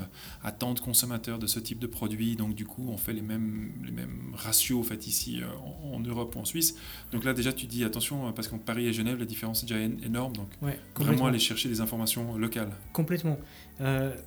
a 0.43 0.51
tant 0.51 0.75
de 0.75 0.79
consommateurs 0.79 1.39
de 1.39 1.47
ce 1.47 1.59
type 1.59 1.79
de 1.79 1.87
produit, 1.87 2.35
donc 2.35 2.53
du 2.53 2.65
coup 2.65 2.87
on 2.89 2.97
fait 2.97 3.13
les 3.13 3.21
mêmes, 3.23 3.71
les 3.83 3.91
mêmes 3.91 4.31
ratios 4.35 4.79
fait, 4.87 5.07
ici 5.07 5.41
euh, 5.41 5.93
en, 5.93 5.99
Europe 5.99 6.35
ou 6.35 6.39
en 6.39 6.45
Suisse. 6.45 6.75
Donc 7.11 7.23
là 7.23 7.33
déjà 7.33 7.53
tu 7.53 7.65
dis, 7.65 7.83
attention, 7.83 8.31
parce 8.33 8.47
qu'en 8.47 8.57
Paris 8.57 8.87
et 8.87 8.93
Genève, 8.93 9.19
la 9.19 9.25
différence 9.25 9.63
est 9.63 9.67
déjà 9.67 9.79
énorme, 9.81 10.33
donc 10.33 10.49
vraiment 10.95 11.27
aller 11.27 11.39
chercher 11.39 11.69
des 11.69 11.81
informations 11.81 12.37
locales. 12.37 12.71
Complètement. 12.93 13.37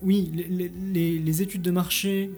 oui, 0.02 0.30
les, 0.32 0.68
les, 0.68 1.18
les, 1.18 1.42
études 1.42 1.62
de 1.62 1.70
marché 1.70 2.30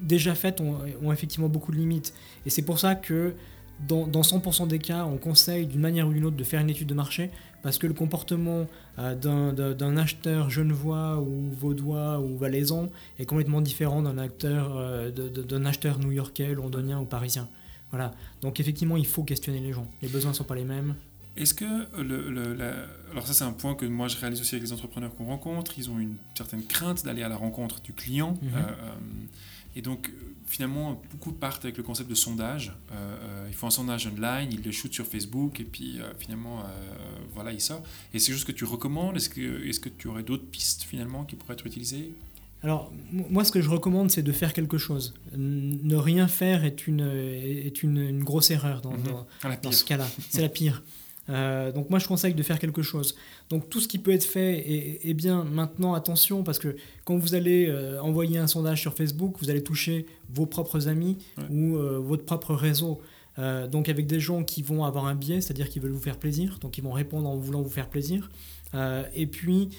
déjà 0.00 0.34
faites 0.34 0.60
ont, 0.60 0.78
ont 1.02 1.12
effectivement 1.12 1.48
beaucoup 1.48 1.72
de 1.72 1.76
limites. 1.76 2.14
Et 2.46 2.50
c'est 2.50 2.64
pour 2.64 2.78
ça 2.78 2.94
que 2.94 3.34
dans, 3.80 4.06
100% 4.06 4.68
des 4.68 4.78
cas, 4.78 5.04
on 5.04 5.16
conseille 5.16 5.66
d'une 5.66 5.80
manière 5.80 6.08
ou 6.08 6.12
d'une 6.12 6.24
autre 6.24 6.36
de 6.36 6.44
faire 6.44 6.60
une 6.60 6.70
étude 6.70 6.88
de 6.88 6.94
marché 6.94 7.30
parce 7.64 7.78
que 7.78 7.86
le 7.86 7.94
comportement 7.94 8.66
euh, 8.98 9.14
d'un 9.74 9.96
acheteur 9.96 10.50
genevois 10.50 11.18
ou 11.18 11.50
vaudois 11.50 12.20
ou 12.20 12.36
valaisan 12.36 12.90
est 13.18 13.24
complètement 13.24 13.62
différent 13.62 14.02
d'un 14.02 14.16
euh, 14.44 15.10
d'un 15.10 15.64
acheteur 15.64 15.98
new-yorkais, 15.98 16.52
londonien 16.54 17.00
ou 17.00 17.06
parisien. 17.06 17.48
Voilà. 17.90 18.12
Donc 18.42 18.60
effectivement, 18.60 18.98
il 18.98 19.06
faut 19.06 19.24
questionner 19.24 19.60
les 19.60 19.72
gens. 19.72 19.86
Les 20.02 20.08
besoins 20.08 20.32
ne 20.32 20.36
sont 20.36 20.44
pas 20.44 20.54
les 20.54 20.64
mêmes. 20.64 20.94
Est-ce 21.36 21.54
que 21.54 21.64
le, 22.00 22.62
alors 23.10 23.26
ça 23.26 23.34
c'est 23.34 23.44
un 23.44 23.52
point 23.52 23.74
que 23.74 23.84
moi 23.86 24.06
je 24.08 24.16
réalise 24.16 24.40
aussi 24.40 24.54
avec 24.54 24.66
les 24.66 24.72
entrepreneurs 24.72 25.14
qu'on 25.16 25.26
rencontre. 25.26 25.78
Ils 25.78 25.90
ont 25.90 25.98
une 25.98 26.16
certaine 26.34 26.64
crainte 26.64 27.04
d'aller 27.04 27.22
à 27.22 27.28
la 27.28 27.36
rencontre 27.36 27.80
du 27.80 27.92
client. 27.92 28.38
Mhm. 28.42 28.50
Euh, 28.54 28.72
et 29.76 29.82
donc, 29.82 30.10
finalement, 30.46 31.02
beaucoup 31.10 31.32
partent 31.32 31.64
avec 31.64 31.76
le 31.76 31.82
concept 31.82 32.08
de 32.08 32.14
sondage. 32.14 32.72
Euh, 32.92 32.94
euh, 32.94 33.46
ils 33.48 33.54
font 33.54 33.66
un 33.66 33.70
sondage 33.70 34.06
online, 34.06 34.50
ils 34.52 34.62
le 34.62 34.70
shootent 34.70 34.92
sur 34.92 35.06
Facebook, 35.06 35.58
et 35.60 35.64
puis 35.64 36.00
euh, 36.00 36.12
finalement, 36.18 36.62
voilà, 37.34 37.52
il 37.52 37.60
sort. 37.60 37.82
Et 38.12 38.18
c'est 38.18 38.32
juste 38.32 38.46
que 38.46 38.52
tu 38.52 38.64
recommandes? 38.64 39.16
Est-ce 39.16 39.28
que, 39.28 39.66
est 39.66 39.80
que 39.80 39.88
tu 39.88 40.08
aurais 40.08 40.22
d'autres 40.22 40.46
pistes, 40.46 40.82
finalement, 40.82 41.24
qui 41.24 41.34
pourraient 41.36 41.54
être 41.54 41.66
utilisées? 41.66 42.12
Alors, 42.62 42.92
moi, 43.10 43.44
ce 43.44 43.52
que 43.52 43.60
je 43.60 43.68
recommande, 43.68 44.10
c'est 44.10 44.22
de 44.22 44.32
faire 44.32 44.54
quelque 44.54 44.78
chose. 44.78 45.14
Ne 45.36 45.96
rien 45.96 46.28
faire 46.28 46.64
est 46.64 46.86
une, 46.86 47.00
est 47.00 47.82
une, 47.82 48.22
grosse 48.22 48.50
erreur 48.50 48.80
dans, 48.80 48.92
mhm. 48.92 49.02
dans, 49.02 49.26
dans 49.62 49.72
ce 49.72 49.84
cas-là. 49.84 50.06
C'est 50.30 50.40
la 50.40 50.48
pire. 50.48 50.82
Euh, 51.30 51.72
donc 51.72 51.90
moi 51.90 51.98
je 51.98 52.06
conseille 52.06 52.34
de 52.34 52.42
faire 52.42 52.58
quelque 52.58 52.82
chose. 52.82 53.14
Donc 53.50 53.70
tout 53.70 53.80
ce 53.80 53.88
qui 53.88 53.98
peut 53.98 54.12
être 54.12 54.24
fait 54.24 54.98
est, 55.08 55.14
bien 55.14 55.44
maintenant 55.44 55.94
attention 55.94 56.42
parce 56.42 56.58
que 56.58 56.76
quand 57.04 57.16
vous 57.16 57.34
allez 57.34 57.66
euh, 57.68 58.00
envoyer 58.00 58.38
un 58.38 58.46
sondage 58.46 58.80
sur 58.80 58.94
Facebook, 58.94 59.36
vous 59.40 59.50
allez 59.50 59.62
toucher 59.62 60.06
vos 60.30 60.46
propres 60.46 60.88
amis 60.88 61.18
ou 61.50 61.76
euh, 61.76 61.98
votre 61.98 62.24
propre 62.24 62.54
réseau. 62.54 63.00
donc 63.70 63.88
avec 63.88 64.06
des 64.06 64.20
gens 64.20 64.44
qui 64.44 64.62
vont 64.62 64.84
avoir 64.84 65.06
un 65.06 65.14
biais, 65.14 65.40
c'est-à-dire 65.40 65.68
qui 65.68 65.80
veulent 65.80 65.92
vous 65.92 66.02
faire 66.02 66.18
plaisir, 66.18 66.58
donc 66.60 66.78
ils 66.78 66.84
vont 66.84 66.92
répondre 66.92 67.28
en 67.28 67.36
voulant 67.36 67.62
vous 67.62 67.70
faire 67.70 67.88
plaisir. 67.88 68.30
et, 69.14 69.26
puis, 69.26 69.70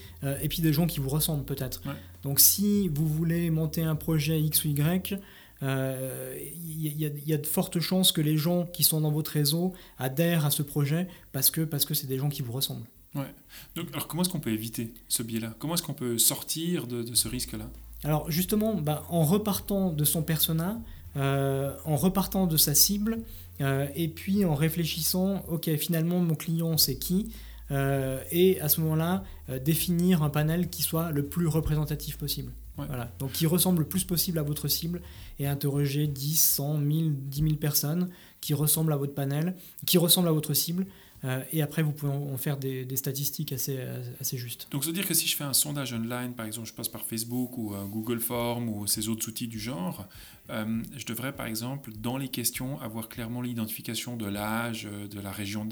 et 0.42 0.48
puis 0.50 0.62
des 0.62 0.74
gens 0.74 0.88
qui 0.88 1.00
vous 1.00 1.10
ressemblent 1.10 1.46
peut-être. 1.46 1.82
Donc 2.24 2.40
si 2.40 2.90
vous 2.90 3.08
voulez 3.08 3.50
monter 3.52 3.84
un 3.84 3.96
projet 3.96 4.42
X 4.42 4.66
ou 4.66 4.70
Y, 4.70 5.20
il 5.66 7.06
euh, 7.06 7.10
y, 7.26 7.34
a 7.34 7.38
de 7.38 7.48
fortes 7.48 7.80
chances 7.80 8.12
que 8.12 8.22
les 8.22 8.38
gens 8.38 8.66
qui 8.66 8.84
sont 8.84 9.02
dans 9.02 9.12
votre 9.12 9.32
réseau 9.32 9.74
adhèrent 9.98 10.46
à 10.46 10.52
ce 10.52 10.62
projet 10.62 11.08
parce 11.32 11.50
que 11.50 11.62
parce 11.62 11.86
que 11.86 11.94
c'est 11.94 12.08
des 12.08 12.18
gens 12.18 12.30
qui 12.30 12.42
vous 12.42 12.52
ressemblent. 12.52 12.86
Ouais. 13.16 13.34
Donc, 13.76 13.88
alors 13.94 14.08
comment 14.08 14.22
est-ce 14.22 14.30
qu'on 14.30 14.40
peut 14.40 14.52
éviter 14.52 14.94
ce 15.08 15.24
biais-là? 15.24 15.56
Comment 15.58 15.76
est-ce 15.76 15.84
qu'on 15.84 15.94
peut 15.94 16.18
sortir 16.18 16.86
de, 16.86 17.16
ce 17.16 17.28
risque-là? 17.28 17.70
Alors 18.04 18.30
justement, 18.30 18.76
bah, 18.76 19.06
en 19.10 19.24
repartant 19.24 19.92
de 19.92 20.04
son 20.04 20.22
persona, 20.22 20.80
euh, 21.16 21.74
en 21.86 21.96
repartant 21.96 22.46
de 22.46 22.58
sa 22.58 22.76
cible, 22.76 23.20
euh, 23.62 23.88
et 23.96 24.10
puis 24.10 24.46
en 24.46 24.54
réfléchissant, 24.54 25.44
ok, 25.48 25.74
finalement 25.78 26.20
mon 26.20 26.36
client 26.36 26.78
c'est 26.78 26.98
qui? 26.98 27.32
Et 27.72 28.62
à 28.62 28.70
ce 28.70 28.80
moment-là, 28.82 29.24
définir 29.64 30.22
un 30.22 30.30
panel 30.30 30.70
qui 30.70 30.84
soit 30.84 31.12
le 31.12 31.26
plus 31.26 31.48
représentatif 31.48 32.16
possible. 32.16 32.52
Voilà. 32.78 33.10
Donc 33.20 33.32
qui 33.32 33.48
ressemble 33.48 33.80
le 33.80 33.88
plus 33.88 34.04
possible 34.04 34.38
à 34.38 34.44
votre 34.44 34.68
cible 34.68 35.02
et 35.40 35.48
interroger 35.48 36.08
10, 36.08 36.36
100, 36.36 36.78
1000, 36.78 37.16
10 37.30 37.40
000 37.42 37.56
personnes 37.56 38.10
qui 38.42 38.54
ressemblent 38.54 38.94
à 38.94 38.98
votre 38.98 39.14
panel, 39.14 39.56
qui 39.86 39.98
ressemblent 39.98 40.28
à 40.28 40.32
votre 40.32 40.54
cible. 40.54 40.86
Euh, 41.24 41.44
et 41.52 41.62
après, 41.62 41.82
vous 41.82 41.92
pouvez 41.92 42.12
en 42.12 42.38
faire 42.38 42.58
des, 42.58 42.88
statistiques 42.96 43.52
assez, 43.52 43.80
assez 44.20 44.38
justes. 44.38 44.68
Donc, 44.72 44.86
veut 44.86 44.94
dire 44.94 45.08
que 45.08 45.14
si 45.14 45.28
je 45.28 45.36
fais 45.36 45.44
un 45.44 45.54
sondage 45.54 45.94
online, 45.94 46.34
par 46.36 46.46
exemple, 46.46 46.68
je 46.68 46.74
passe 46.74 46.90
par 46.90 47.04
Facebook 47.04 47.58
ou 47.58 47.74
Google 47.90 48.20
Form 48.20 48.70
ou 48.70 48.86
ces 48.86 49.10
autres 49.10 49.28
outils 49.28 49.48
du 49.48 49.60
genre, 49.60 50.06
euh, 50.50 50.84
je 50.96 51.06
devrais, 51.06 51.34
par 51.34 51.48
exemple, 51.48 51.92
dans 52.00 52.18
les 52.18 52.28
questions, 52.28 52.80
avoir 52.82 53.10
clairement 53.10 53.42
l'identification 53.42 54.16
de 54.16 54.26
l'âge, 54.28 54.88
euh, 54.92 55.08
de 55.08 55.20
la 55.20 55.32
région 55.32 55.68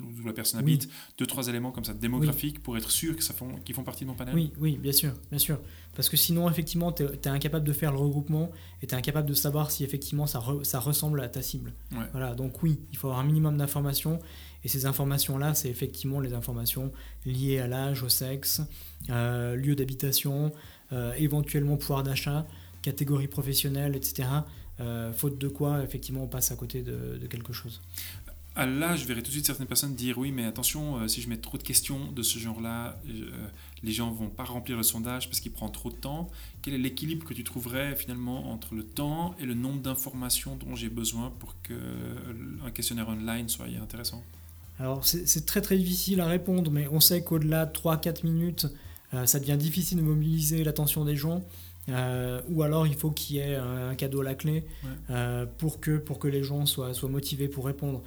où 0.00 0.26
la 0.26 0.32
personne 0.32 0.60
habite, 0.60 0.88
deux, 1.18 1.26
trois 1.26 1.48
éléments 1.48 1.72
comme 1.72 1.84
ça 1.84 1.94
démographiques 1.94 2.62
pour 2.62 2.76
être 2.76 2.90
sûr 2.90 3.14
qu'ils 3.16 3.34
font, 3.34 3.54
font 3.74 3.84
partie 3.84 4.04
de 4.04 4.10
mon 4.10 4.14
panel 4.14 4.34
Oui, 4.34 4.52
oui, 4.58 4.78
bien 4.78 4.92
sûr, 4.92 5.12
bien 5.30 5.38
sûr. 5.38 5.60
Parce 5.94 6.08
que 6.08 6.16
sinon, 6.16 6.48
effectivement, 6.50 6.90
tu 6.92 7.04
es, 7.04 7.28
incapable 7.28 7.66
de 7.66 7.72
faire 7.72 7.92
le 7.92 7.98
regroupement 7.98 8.50
et 8.82 8.86
tu 8.86 8.94
es 8.94 8.98
incapable 8.98 9.28
de 9.28 9.34
savoir 9.34 9.70
si 9.70 9.84
effectivement 9.84 10.26
ça, 10.26 10.42
ça 10.62 10.80
ressemble 10.80 11.20
à 11.20 11.28
ta 11.28 11.42
cible. 11.42 11.74
Voilà, 12.12 12.34
donc 12.34 12.62
oui, 12.62 12.80
il 12.92 12.98
faut 12.98 13.08
avoir 13.08 13.20
un 13.20 13.26
minimum 13.26 13.56
d'informations. 13.56 14.20
Et 14.64 14.68
ces 14.68 14.86
informations-là, 14.86 15.54
c'est 15.54 15.68
effectivement 15.68 16.20
les 16.20 16.32
informations 16.32 16.90
liées 17.26 17.58
à 17.58 17.68
l'âge, 17.68 18.02
au 18.02 18.08
sexe, 18.08 18.62
euh, 19.10 19.56
lieu 19.56 19.76
d'habitation, 19.76 20.52
euh, 20.92 21.12
éventuellement 21.18 21.76
pouvoir 21.76 22.02
d'achat, 22.02 22.46
catégorie 22.84 23.28
professionnelle, 23.28 23.96
etc. 23.96 24.28
Euh, 24.80 25.12
faute 25.12 25.38
de 25.38 25.48
quoi, 25.48 25.82
effectivement, 25.82 26.24
on 26.24 26.28
passe 26.28 26.52
à 26.52 26.56
côté 26.56 26.82
de, 26.82 27.18
de 27.20 27.26
quelque 27.26 27.52
chose. 27.52 27.80
Ah, 28.56 28.66
là, 28.66 28.94
je 28.94 29.04
verrai 29.04 29.20
tout 29.22 29.28
de 29.28 29.32
suite 29.32 29.46
certaines 29.46 29.66
personnes 29.66 29.94
dire 29.96 30.18
oui, 30.18 30.30
mais 30.30 30.44
attention, 30.44 31.08
si 31.08 31.20
je 31.20 31.28
mets 31.28 31.38
trop 31.38 31.58
de 31.58 31.64
questions 31.64 32.12
de 32.12 32.22
ce 32.22 32.38
genre-là, 32.38 33.00
les 33.82 33.92
gens 33.92 34.12
vont 34.12 34.28
pas 34.28 34.44
remplir 34.44 34.76
le 34.76 34.84
sondage 34.84 35.28
parce 35.28 35.40
qu'il 35.40 35.50
prend 35.50 35.68
trop 35.68 35.90
de 35.90 35.96
temps. 35.96 36.30
Quel 36.62 36.74
est 36.74 36.78
l'équilibre 36.78 37.26
que 37.26 37.34
tu 37.34 37.42
trouverais 37.42 37.96
finalement 37.96 38.52
entre 38.52 38.74
le 38.76 38.84
temps 38.84 39.34
et 39.40 39.44
le 39.44 39.54
nombre 39.54 39.80
d'informations 39.80 40.54
dont 40.54 40.76
j'ai 40.76 40.88
besoin 40.88 41.32
pour 41.40 41.56
qu'un 41.62 42.70
questionnaire 42.70 43.08
online 43.08 43.48
soit 43.48 43.66
intéressant? 43.82 44.22
Alors 44.78 45.04
c'est 45.04 45.46
très 45.46 45.60
très 45.60 45.76
difficile 45.76 46.20
à 46.20 46.26
répondre, 46.26 46.70
mais 46.70 46.88
on 46.88 47.00
sait 47.00 47.22
qu'au-delà 47.22 47.66
de 47.66 47.72
3-4 47.72 48.24
minutes, 48.24 48.66
euh, 48.66 48.68
ça 49.26 49.40
devient 49.40 49.56
difficile 49.56 49.98
de 49.98 50.02
mobiliser 50.02 50.64
l'attention 50.64 51.04
des 51.04 51.16
gens. 51.16 51.42
Euh, 51.90 52.40
ou 52.48 52.62
alors 52.62 52.86
il 52.86 52.94
faut 52.94 53.10
qu'il 53.10 53.36
y 53.36 53.38
ait 53.40 53.56
un, 53.56 53.94
cadeau 53.94 54.22
à 54.22 54.24
la 54.24 54.34
clé 54.34 54.64
euh, 55.10 55.44
pour, 55.58 55.80
que, 55.80 55.98
pour 55.98 56.18
que 56.18 56.28
les 56.28 56.42
gens 56.42 56.64
soient, 56.64 56.94
soient 56.94 57.10
motivés 57.10 57.48
pour 57.48 57.66
répondre. 57.66 58.02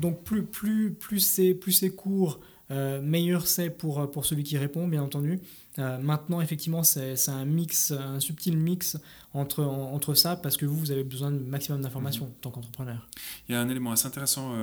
donc 0.00 0.22
plus, 0.24 0.42
plus, 0.42 0.92
plus 0.92 1.20
c'est 1.20 1.90
court, 1.90 2.40
euh, 2.72 3.00
meilleur 3.00 3.46
c'est 3.46 3.70
pour, 3.70 4.00
euh, 4.00 4.06
pour 4.06 4.26
celui 4.26 4.42
qui 4.42 4.58
répond, 4.58 4.88
bien 4.88 5.02
entendu. 5.02 5.40
Euh, 5.78 5.98
maintenant, 5.98 6.40
effectivement, 6.40 6.82
c'est 6.82 7.28
un 7.28 7.44
mix, 7.44 7.90
un 7.90 8.20
subtil 8.20 8.56
mix 8.56 8.96
entre, 9.34 9.62
entre 9.62 10.14
ça, 10.14 10.36
parce 10.36 10.56
que 10.56 10.64
vous, 10.64 10.76
vous 10.76 10.90
avez 10.90 11.04
besoin 11.04 11.30
de 11.30 11.38
maximum 11.38 11.82
d'informations 11.82 12.24
mhm. 12.24 12.30
en 12.30 12.34
tant 12.40 12.50
qu'entrepreneur. 12.50 13.06
Il 13.48 13.52
y 13.52 13.54
a 13.54 13.60
un 13.60 13.68
élément 13.68 13.92
assez 13.92 14.06
intéressant 14.06 14.54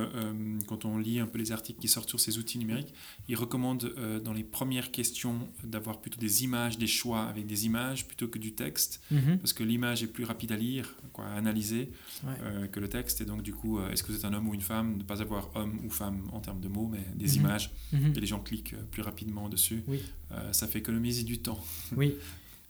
quand 0.66 0.84
on 0.84 0.98
lit 0.98 1.20
un 1.20 1.26
peu 1.26 1.38
les 1.38 1.52
articles 1.52 1.80
qui 1.80 1.88
sortent 1.88 2.08
sur 2.08 2.20
ces 2.20 2.38
outils 2.38 2.58
numériques. 2.58 2.92
Ils 3.28 3.36
recommandent 3.36 3.92
dans 4.24 4.32
les 4.32 4.42
premières 4.42 4.90
questions 4.90 5.48
d'avoir 5.62 6.00
plutôt 6.00 6.18
des 6.18 6.44
images, 6.44 6.78
des 6.78 6.86
choix 6.86 7.22
avec 7.24 7.46
des 7.46 7.66
images 7.66 8.06
plutôt 8.06 8.28
que 8.28 8.38
du 8.38 8.54
texte, 8.54 9.00
mhm. 9.10 9.38
parce 9.38 9.52
que 9.52 9.62
l'image 9.62 10.02
est 10.02 10.08
plus 10.08 10.24
rapide 10.24 10.52
à 10.52 10.56
lire, 10.56 10.94
quoi, 11.12 11.26
à 11.26 11.34
analyser 11.34 11.90
que 12.72 12.80
le 12.80 12.88
texte. 12.88 13.20
Et 13.20 13.24
donc, 13.24 13.42
du 13.42 13.52
coup, 13.52 13.80
est-ce 13.80 14.02
que 14.02 14.10
vous 14.10 14.18
êtes 14.18 14.24
un 14.24 14.34
homme 14.34 14.48
ou 14.48 14.54
une 14.54 14.60
femme? 14.60 14.96
Ne 14.96 15.04
pas 15.04 15.22
avoir 15.22 15.50
homme 15.54 15.78
ou 15.84 15.90
femme 15.90 16.22
en 16.32 16.40
termes 16.40 16.60
de 16.60 16.68
mots, 16.68 16.88
mais 16.90 17.04
des 17.14 17.38
mhm. 17.38 17.44
images 17.44 17.70
et 17.92 18.20
les 18.20 18.26
gens 18.26 18.40
cliquent 18.40 18.74
plus 18.90 19.02
rapidement 19.02 19.48
dessus. 19.48 19.84
Euh, 20.32 20.52
ça 20.52 20.66
fait 20.66 20.78
économiser 20.78 21.22
du 21.22 21.38
temps. 21.38 21.62
Oui, 21.96 22.14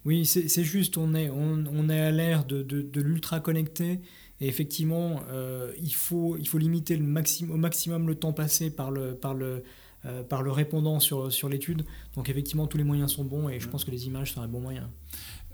oui 0.05 0.27
c'est 0.27 0.65
juste, 0.65 0.99
on 0.99 1.15
est, 1.15 1.31
on, 1.31 1.89
est 1.89 2.01
à 2.01 2.11
l'ère 2.11 2.45
de, 2.45 2.63
de, 2.63 3.01
l'ultra 3.01 3.41
connecté. 3.41 4.01
Et 4.41 4.49
effectivement, 4.49 5.23
euh, 5.31 5.73
il, 5.81 5.95
faut, 5.95 6.37
il 6.37 6.47
faut 6.47 6.59
limiter 6.59 6.97
le 6.97 7.05
maximum, 7.05 7.55
au 7.55 7.57
maximum 7.57 8.07
le 8.07 8.17
temps 8.17 8.33
passé 8.33 8.71
par 8.71 8.91
le, 8.91 9.15
par 9.15 9.33
le, 9.33 9.63
euh, 10.07 10.23
par 10.23 10.43
le 10.43 10.51
répondant 10.51 11.01
sur, 11.01 11.33
sur 11.33 11.49
l'étude. 11.49 11.85
Donc 12.15 12.29
effectivement, 12.29 12.67
tous 12.67 12.77
les 12.77 12.85
moyens 12.85 13.13
sont 13.13 13.25
bons 13.25 13.49
et 13.49 13.61
je 13.61 13.69
pense 13.69 13.85
que 13.85 13.91
les 13.91 14.07
images 14.07 14.35
sont 14.35 14.43
un 14.43 14.49
bon 14.49 14.61
moyen. 14.61 14.91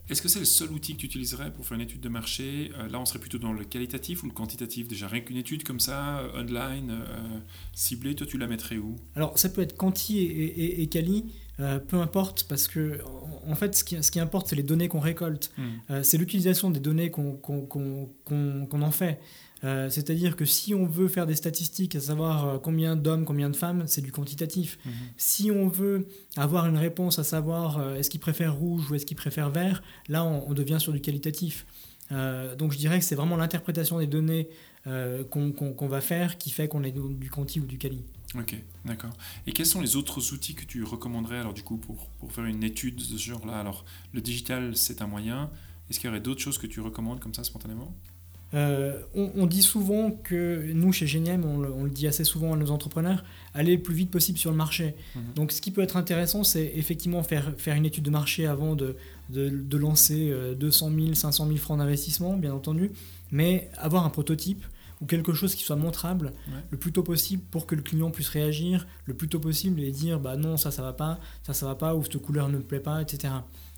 Est-ce 0.09 0.23
que 0.23 0.29
c'est 0.29 0.41
le 0.41 0.45
seul 0.45 0.73
outil 0.73 0.95
que 0.95 1.03
tu 1.03 1.07
utiliserais 1.07 1.53
pour 1.53 1.65
faire 1.65 1.77
une 1.77 1.85
étude 1.85 2.01
de 2.01 2.09
marché? 2.09 2.73
Euh, 2.77 2.89
Là, 2.89 2.99
on 2.99 3.05
serait 3.05 3.21
plutôt 3.21 3.39
dans 3.39 3.53
le 3.53 3.65
qualitatif 3.65 4.25
ou 4.25 4.27
le 4.27 4.33
quantitatif? 4.33 4.89
Déjà, 4.89 5.07
rien 5.07 5.21
qu'une 5.21 5.37
étude 5.37 5.63
comme 5.63 5.79
ça, 5.79 6.25
online, 6.35 6.93
ciblée, 7.75 8.17
toi, 8.17 8.27
tu 8.27 8.39
la 8.39 8.49
mettrais 8.49 8.79
où? 8.79 8.97
Alors, 9.15 9.39
ça 9.39 9.51
peut 9.51 9.63
être 9.63 9.77
quanti 9.77 10.19
et, 10.19 10.83
et, 10.83 10.89
quali, 10.89 11.27
peu 11.89 11.97
importe, 11.99 12.45
parce 12.49 12.69
que, 12.69 13.01
en 13.49 13.55
fait, 13.55 13.75
ce 13.75 13.85
qui, 13.85 14.03
ce 14.03 14.11
qui 14.11 14.21
importe, 14.21 14.49
c'est 14.49 14.57
les 14.57 14.63
données 14.63 14.89
qu'on 14.89 15.01
récolte. 15.01 15.53
Hmm. 15.59 16.03
c'est 16.03 16.19
l'utilisation 16.19 16.71
des 16.71 16.81
données 16.81 17.11
qu'on 17.11 17.39
en 18.83 18.91
fait. 18.91 19.21
Euh, 19.63 19.91
c'est-à-dire 19.91 20.37
que 20.37 20.45
si 20.45 20.75
on 20.75 20.87
veut 20.87 21.09
faire 21.09 21.27
des 21.27 21.35
statistiques, 21.35 21.95
à 21.95 22.01
savoir 22.01 22.49
euh, 22.49 22.59
combien 22.59 22.97
d'hommes, 22.97 23.25
combien 23.25 23.51
de 23.51 23.57
femmes, 23.57 23.85
c'est 23.87 24.01
du 24.01 24.13
quantitatif. 24.13 24.79
Mhm. 24.85 24.93
Si 25.17 25.51
on 25.51 25.69
veut 25.69 26.07
avoir 26.37 26.67
une 26.67 26.79
réponse 26.79 27.19
à 27.19 27.25
savoir 27.25 27.79
euh, 27.79 27.97
est-ce 27.97 28.09
qu'ils 28.09 28.21
préfèrent 28.21 28.57
rouge 28.57 28.91
ou 28.91 28.95
est-ce 28.95 29.05
qu'ils 29.05 29.17
préfèrent 29.17 29.51
vert, 29.51 29.83
là 30.09 30.25
on, 30.25 30.53
devient 30.55 30.79
sur 30.81 30.93
du 30.93 31.01
qualitatif. 31.01 31.67
Euh, 32.13 32.57
donc 32.57 32.73
je 32.73 32.79
dirais 32.79 32.99
que 32.99 33.05
c'est 33.05 33.15
vraiment 33.15 33.37
l'interprétation 33.37 33.99
des 33.99 34.07
données 34.07 34.49
euh, 34.87 35.25
qu'on 35.25 35.89
va 35.89 36.01
faire 36.01 36.39
qui 36.39 36.51
fait 36.51 36.69
qu'on 36.69 36.83
est 36.83 36.93
du 36.93 37.31
quanti 37.31 37.61
ou 37.61 37.67
du 37.67 37.79
quali. 37.79 38.05
Ok, 38.35 38.57
d'accord. 38.85 39.11
Et 39.47 39.53
quels 39.53 39.67
sont 39.67 39.81
les 39.81 39.97
autres 39.97 40.33
outils 40.33 40.55
que 40.55 40.65
tu 40.65 40.85
recommanderais 40.85 41.39
alors 41.39 41.55
du 41.55 41.63
coup 41.63 41.77
pour, 41.77 42.09
pour 42.19 42.33
faire 42.33 42.45
une 42.45 42.63
étude 42.65 42.97
de 42.97 43.03
ce 43.03 43.17
genre-là? 43.17 43.59
Alors 43.59 43.85
le 44.13 44.21
digital 44.21 44.77
c'est 44.77 45.03
un 45.03 45.07
moyen. 45.07 45.51
Est-ce 45.89 45.99
qu'il 45.99 46.09
y 46.09 46.11
aurait 46.11 46.21
d'autres 46.21 46.41
choses 46.41 46.59
que 46.59 46.67
tu 46.67 46.81
recommandes 46.81 47.21
comme 47.21 47.35
ça 47.35 47.45
spontanément? 47.45 47.95
Euh, 48.53 49.01
on, 49.15 49.47
dit 49.47 49.63
souvent 49.63 50.11
que 50.11 50.73
nous, 50.73 50.93
chez 50.93 51.07
Geniem, 51.07 51.45
on, 51.45 51.85
le 51.85 51.91
dit 51.91 52.07
assez 52.07 52.25
souvent 52.25 52.53
à 52.53 52.57
nos 52.57 52.71
entrepreneurs, 52.71 53.25
aller 53.55 53.77
le 53.77 53.83
plus 53.83 53.95
vite 53.95 54.11
possible 54.11 54.39
sur 54.39 54.51
le 54.51 54.57
marché. 54.57 54.95
Mhm. 55.15 55.23
Donc, 55.37 55.53
ce 55.53 55.61
qui 55.61 55.71
peut 55.71 55.83
être 55.83 55.97
intéressant, 55.97 56.43
c'est 56.43 56.73
effectivement 56.75 57.23
faire, 57.23 57.53
faire 57.57 57.77
une 57.77 57.87
étude 57.87 58.05
de 58.05 58.11
marché 58.11 58.47
avant 58.47 58.75
de, 58.75 58.97
de, 59.29 59.77
lancer 59.77 60.35
200 60.59 60.91
000, 60.91 61.15
500 61.15 61.47
000 61.47 61.59
francs 61.59 61.79
d'investissement, 61.79 62.37
bien 62.37 62.53
entendu, 62.53 62.91
mais 63.31 63.71
avoir 63.77 64.05
un 64.05 64.11
prototype 64.11 64.65
ou 65.01 65.07
quelque 65.07 65.33
chose 65.33 65.55
qui 65.55 65.63
soit 65.63 65.77
montrable 65.77 66.33
le 66.71 66.77
plus 66.77 66.93
tôt 66.93 67.03
possible 67.03 67.43
pour 67.51 67.67
que 67.67 67.75
le 67.75 67.83
client 67.83 68.11
puisse 68.11 68.29
réagir 68.29 68.87
le 69.07 69.15
plus 69.15 69.29
tôt 69.29 69.41
possible 69.41 69.81
et 69.81 69.91
dire 69.91 70.21
bah 70.21 70.37
non 70.37 70.57
ça 70.57 70.71
ça 70.71 70.83
va 70.83 70.93
pas 70.93 71.19
ça 71.43 71.55
ça 71.55 71.67
va 71.67 71.75
pas 71.75 71.95
ou 71.95 72.05
cette 72.05 72.19
couleur 72.19 72.49
ne 72.49 72.59
me 72.59 72.63
plaît 72.63 72.81
pas 72.81 73.01
etc 73.01 73.33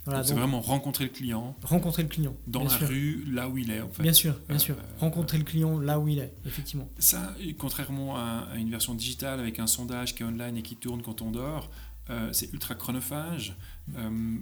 c'est 0.04 0.34
vraiment 0.34 0.60
rencontrer 0.60 1.04
le 1.04 1.10
client. 1.10 1.56
Rencontrer 1.62 2.02
le 2.02 2.08
client. 2.08 2.36
Dans 2.46 2.64
la 2.64 2.76
rue, 2.76 3.24
là 3.30 3.48
où 3.48 3.58
il 3.58 3.70
est, 3.70 3.80
en 3.80 3.88
fait. 3.88 4.02
Bien 4.02 4.12
sûr, 4.12 4.38
bien 4.48 4.58
sûr. 4.58 4.76
Euh, 4.76 4.98
rencontrer 4.98 5.38
le 5.38 5.44
client 5.44 5.78
là 5.78 6.00
où 6.00 6.08
il 6.08 6.18
est, 6.18 6.34
effectivement. 6.44 6.88
Ça, 6.98 7.34
contrairement 7.58 8.16
à, 8.16 8.48
une 8.56 8.70
version 8.70 8.94
digitale 8.94 9.38
avec 9.38 9.58
un 9.58 9.66
sondage 9.66 10.14
qui 10.14 10.22
est 10.22 10.26
online 10.26 10.56
et 10.56 10.62
qui 10.62 10.76
tourne 10.76 11.02
quand 11.02 11.22
on 11.22 11.30
dort, 11.30 11.70
euh, 12.10 12.32
c'est 12.32 12.52
ultra 12.52 12.74
chronophage. 12.74 13.56
Euh, 13.96 14.38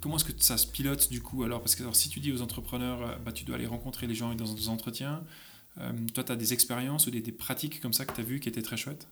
comment 0.00 0.16
est-ce 0.16 0.24
que 0.24 0.32
ça 0.38 0.58
se 0.58 0.66
pilote 0.66 1.10
du 1.10 1.20
coup 1.20 1.42
alors? 1.42 1.60
Parce 1.60 1.74
que 1.74 1.82
alors, 1.82 1.96
si 1.96 2.08
tu 2.08 2.20
dis 2.20 2.30
aux 2.30 2.42
entrepreneurs, 2.42 3.18
bah, 3.24 3.32
tu 3.32 3.44
dois 3.44 3.56
aller 3.56 3.66
rencontrer 3.66 4.06
les 4.06 4.14
gens 4.14 4.32
et 4.32 4.36
dans 4.36 4.52
des 4.52 4.68
entretiens, 4.68 5.24
toi, 6.14 6.22
tu 6.22 6.30
as 6.30 6.36
des 6.36 6.52
expériences 6.52 7.08
ou 7.08 7.10
des, 7.10 7.20
des 7.20 7.32
pratiques 7.32 7.80
comme 7.80 7.92
ça 7.92 8.04
que 8.04 8.14
tu 8.14 8.20
as 8.20 8.24
vues 8.24 8.38
qui 8.38 8.48
étaient 8.48 8.62
très 8.62 8.76
chouettes? 8.76 9.08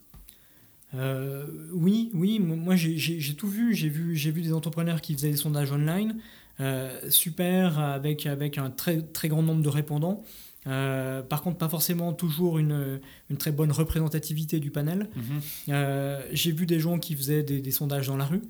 Euh, 0.95 1.47
oui, 1.73 2.11
oui, 2.15 2.39
moi 2.39 2.77
j'ai 2.77 3.35
tout 3.35 3.49
vu. 3.49 3.75
J'ai 3.75 3.89
vu, 3.89 4.15
vu 4.15 4.43
des 4.43 4.53
entrepreneurs 4.53 5.01
qui 5.01 5.15
faisaient 5.15 5.31
des 5.31 5.37
sondages 5.37 5.73
online, 5.73 6.17
euh, 6.61 7.11
super, 7.11 7.79
avec, 7.79 8.27
avec 8.27 8.59
un 8.59 8.71
très, 8.71 9.01
très 9.01 9.29
grand 9.29 9.43
nombre 9.43 9.63
de 9.63 9.69
répondants. 9.69 10.23
Euh, 10.69 11.23
par 11.23 11.43
contre, 11.43 11.59
pas 11.59 11.69
forcément 11.69 12.13
toujours 12.13 12.59
une, 12.59 13.01
une, 13.31 13.37
très 13.37 13.51
bonne 13.51 13.73
représentativité 13.73 14.61
du 14.61 14.71
panel. 14.71 15.09
Mhm. 15.17 16.19
j'ai 16.33 16.53
vu 16.53 16.67
des 16.67 16.79
gens 16.79 16.99
qui 16.99 17.17
faisaient 17.17 17.43
des, 17.43 17.71
sondages 17.71 18.07
dans 18.07 18.17
la 18.17 18.27
rue, 18.27 18.43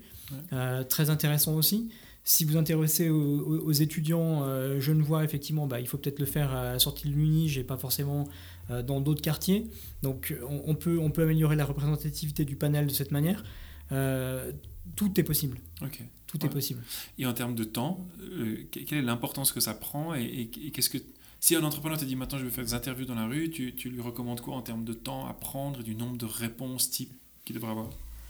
très 0.89 1.09
intéressant 1.09 1.55
aussi. 1.55 1.89
Si 2.25 2.45
vous 2.45 2.55
intéressez 2.55 3.09
aux, 3.09 3.71
étudiants 3.71 4.45
je 4.79 4.91
ne 4.93 5.03
vois 5.03 5.25
effectivement, 5.25 5.67
bah, 5.67 5.81
il 5.81 5.87
faut 5.87 5.97
peut-être 5.97 6.19
le 6.19 6.25
faire 6.25 6.53
à 6.53 6.73
la 6.73 6.79
sortie 6.79 7.09
de 7.09 7.13
l'Uni, 7.13 7.49
j'ai 7.49 7.65
pas 7.65 7.77
forcément 7.77 8.29
euh, 8.69 8.81
dans 8.81 9.01
d'autres 9.01 9.21
quartiers. 9.21 9.67
Donc 10.03 10.33
on, 10.47 10.73
peut, 10.75 10.97
on 10.97 11.11
peut 11.11 11.23
améliorer 11.23 11.57
la 11.57 11.65
représentativité 11.65 12.45
du 12.45 12.55
panel 12.55 12.87
de 12.87 12.93
cette 12.93 13.11
manière. 13.11 13.43
Euh, 13.91 14.53
tout 14.95 15.19
est 15.19 15.23
possible. 15.23 15.59
Tout 16.27 16.45
est 16.45 16.49
possible. 16.49 16.81
Et 17.19 17.25
en 17.25 17.33
termes 17.33 17.55
de 17.55 17.65
temps, 17.65 18.07
euh, 18.21 18.63
quelle 18.71 18.99
est 18.99 19.01
l'importance 19.01 19.51
que 19.51 19.59
ça 19.59 19.73
prend 19.73 20.15
et, 20.15 20.47
qu'est-ce 20.73 20.89
que 20.89 20.97
si 21.41 21.57
un 21.57 21.63
entrepreneur 21.63 21.97
te 21.97 22.05
dit 22.05 22.15
maintenant 22.15 22.37
je 22.37 22.45
vais 22.45 22.51
faire 22.51 22.63
des 22.63 22.73
interviews 22.73 23.05
dans 23.05 23.15
la 23.15 23.27
rue, 23.27 23.49
tu, 23.49 23.75
tu 23.75 23.89
lui 23.89 23.99
recommandes 23.99 24.39
quoi 24.39 24.55
en 24.55 24.61
termes 24.61 24.85
de 24.85 24.93
temps 24.93 25.27
à 25.27 25.33
prendre 25.33 25.81
et 25.81 25.83
du 25.83 25.95
nombre 25.95 26.17
de 26.17 26.25
réponses 26.25 26.89
type 26.89 27.11
qu'il 27.43 27.55
devrait 27.55 27.71
avoir? 27.71 27.89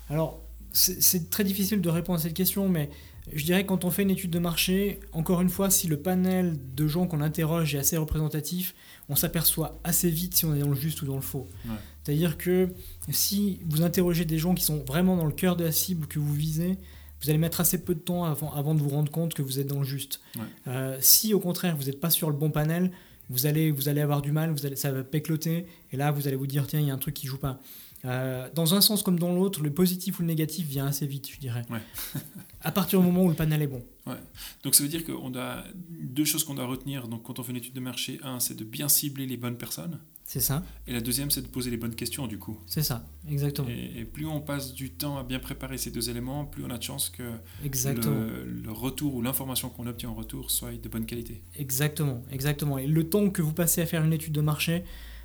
Alors 0.09 0.41
c'est 0.73 1.29
très 1.29 1.43
difficile 1.43 1.81
de 1.81 1.89
répondre 1.89 2.19
à 2.19 2.21
cette 2.21 2.33
question, 2.33 2.67
mais 2.67 2.89
je 3.31 3.45
dirais 3.45 3.63
que 3.63 3.69
quand 3.69 3.85
on 3.85 3.91
fait 3.91 4.01
une 4.01 4.09
étude 4.09 4.31
de 4.31 4.39
marché, 4.39 4.99
encore 5.13 5.41
une 5.41 5.49
fois, 5.49 5.69
si 5.69 5.87
le 5.87 5.97
panel 5.97 6.57
de 6.75 6.87
gens 6.87 7.07
qu'on 7.07 7.21
interroge 7.21 7.73
est 7.73 7.77
assez 7.77 7.95
représentatif, 7.95 8.75
on 9.07 9.15
s'aperçoit 9.15 9.79
assez 9.83 10.09
vite 10.09 10.35
si 10.35 10.45
on 10.45 10.53
est 10.53 10.59
dans 10.59 10.69
le 10.69 10.75
juste 10.75 11.01
ou 11.03 11.05
dans 11.05 11.15
le 11.15 11.21
faux. 11.21 11.47
C'est-à-dire 12.03 12.37
que 12.37 12.69
si 13.09 13.61
vous 13.65 13.81
interrogez 13.81 14.25
des 14.25 14.39
gens 14.39 14.53
qui 14.55 14.63
sont 14.63 14.83
vraiment 14.85 15.15
dans 15.15 15.25
le 15.25 15.31
cœur 15.31 15.55
de 15.55 15.63
la 15.63 15.71
cible 15.71 16.07
que 16.07 16.19
vous 16.19 16.33
visez, 16.33 16.77
vous 17.21 17.29
allez 17.29 17.39
mettre 17.39 17.61
assez 17.61 17.81
peu 17.81 17.95
de 17.95 18.01
temps 18.01 18.25
avant, 18.25 18.51
avant 18.51 18.75
de 18.75 18.81
vous 18.81 18.89
rendre 18.89 19.09
compte 19.09 19.33
que 19.33 19.41
vous 19.41 19.59
êtes 19.59 19.67
dans 19.67 19.79
le 19.79 19.85
juste. 19.85 20.19
Euh, 20.67 20.97
si 20.99 21.33
au 21.33 21.39
contraire 21.39 21.77
vous 21.77 21.85
n'êtes 21.85 22.01
pas 22.01 22.09
sur 22.09 22.29
le 22.29 22.35
bon 22.35 22.51
panel, 22.51 22.91
vous 23.29 23.45
allez, 23.45 23.71
vous 23.71 23.87
allez 23.87 24.01
avoir 24.01 24.21
du 24.21 24.33
mal, 24.33 24.51
vous 24.51 24.65
allez, 24.65 24.75
ça 24.75 24.91
va 24.91 25.03
pécloter, 25.05 25.65
et 25.93 25.97
là 25.97 26.11
vous 26.11 26.27
allez 26.27 26.35
vous 26.35 26.47
dire 26.47 26.67
tiens, 26.67 26.81
il 26.81 26.87
y 26.87 26.91
a 26.91 26.93
un 26.93 26.97
truc 26.97 27.13
qui 27.13 27.27
joue 27.27 27.37
pas. 27.37 27.59
Euh, 28.05 28.49
dans 28.53 28.75
un 28.75 28.81
sens 28.81 29.01
comme 29.01 29.17
dans 29.17 29.33
l'autre, 29.33 29.61
le 29.61 29.71
positif 29.71 30.19
ou 30.19 30.23
le 30.23 30.27
négatif 30.27 30.67
vient 30.67 30.85
assez 30.87 31.07
vite, 31.07 31.29
je 31.31 31.39
dirais. 31.39 31.63
à 32.61 32.71
partir 32.71 32.99
du 32.99 33.05
moment 33.05 33.23
où 33.23 33.29
le 33.29 33.35
panel 33.35 33.61
est 33.61 33.67
bon. 33.67 33.83
Donc 34.63 34.75
ça 34.75 34.83
veut 34.83 34.89
dire 34.89 35.05
qu'on 35.05 35.33
a 35.35 35.63
deux 35.89 36.25
choses 36.25 36.43
qu'on 36.43 36.55
doit 36.55 36.65
retenir. 36.65 37.07
Donc 37.07 37.23
quand 37.23 37.39
on 37.39 37.43
fait 37.43 37.51
une 37.51 37.57
étude 37.57 37.73
de 37.73 37.79
marché, 37.79 38.19
un, 38.23 38.39
c'est 38.39 38.55
de 38.55 38.65
bien 38.65 38.89
cibler 38.89 39.25
les 39.25 39.37
bonnes 39.37 39.57
personnes. 39.57 39.99
C'est 40.25 40.39
ça. 40.39 40.63
Et 40.87 40.93
la 40.93 41.01
deuxième, 41.01 41.31
c'est 41.31 41.41
de 41.41 41.47
poser 41.47 41.69
les 41.69 41.77
bonnes 41.77 41.95
questions 41.95 42.27
du 42.27 42.37
coup. 42.37 42.57
C'est 42.65 42.81
ça, 42.81 43.05
exactement. 43.29 43.67
Et, 43.69 44.05
plus 44.05 44.25
on 44.25 44.39
passe 44.39 44.73
du 44.73 44.89
temps 44.89 45.17
à 45.17 45.23
bien 45.23 45.39
préparer 45.39 45.77
ces 45.77 45.91
deux 45.91 46.09
éléments, 46.09 46.45
plus 46.45 46.63
on 46.65 46.69
a 46.69 46.77
de 46.77 46.83
chances 46.83 47.09
que 47.09 47.23
le, 47.63 48.43
le, 48.45 48.71
retour 48.71 49.15
ou 49.15 49.21
l'information 49.21 49.69
qu'on 49.69 49.85
obtient 49.85 50.09
en 50.09 50.13
retour 50.13 50.49
soit 50.49 50.71
de 50.71 50.89
bonne 50.89 51.05
qualité. 51.05 51.41
Exactement, 51.57 52.23
exactement. 52.31 52.77
Et 52.77 52.87
le 52.87 53.09
temps 53.09 53.29
que 53.29 53.41
vous 53.41 53.53
passez 53.53 53.81
à 53.81 53.85
faire 53.85 54.03
une 54.03 54.13
étude 54.13 54.33
de 54.33 54.41
marché, 54.41 54.83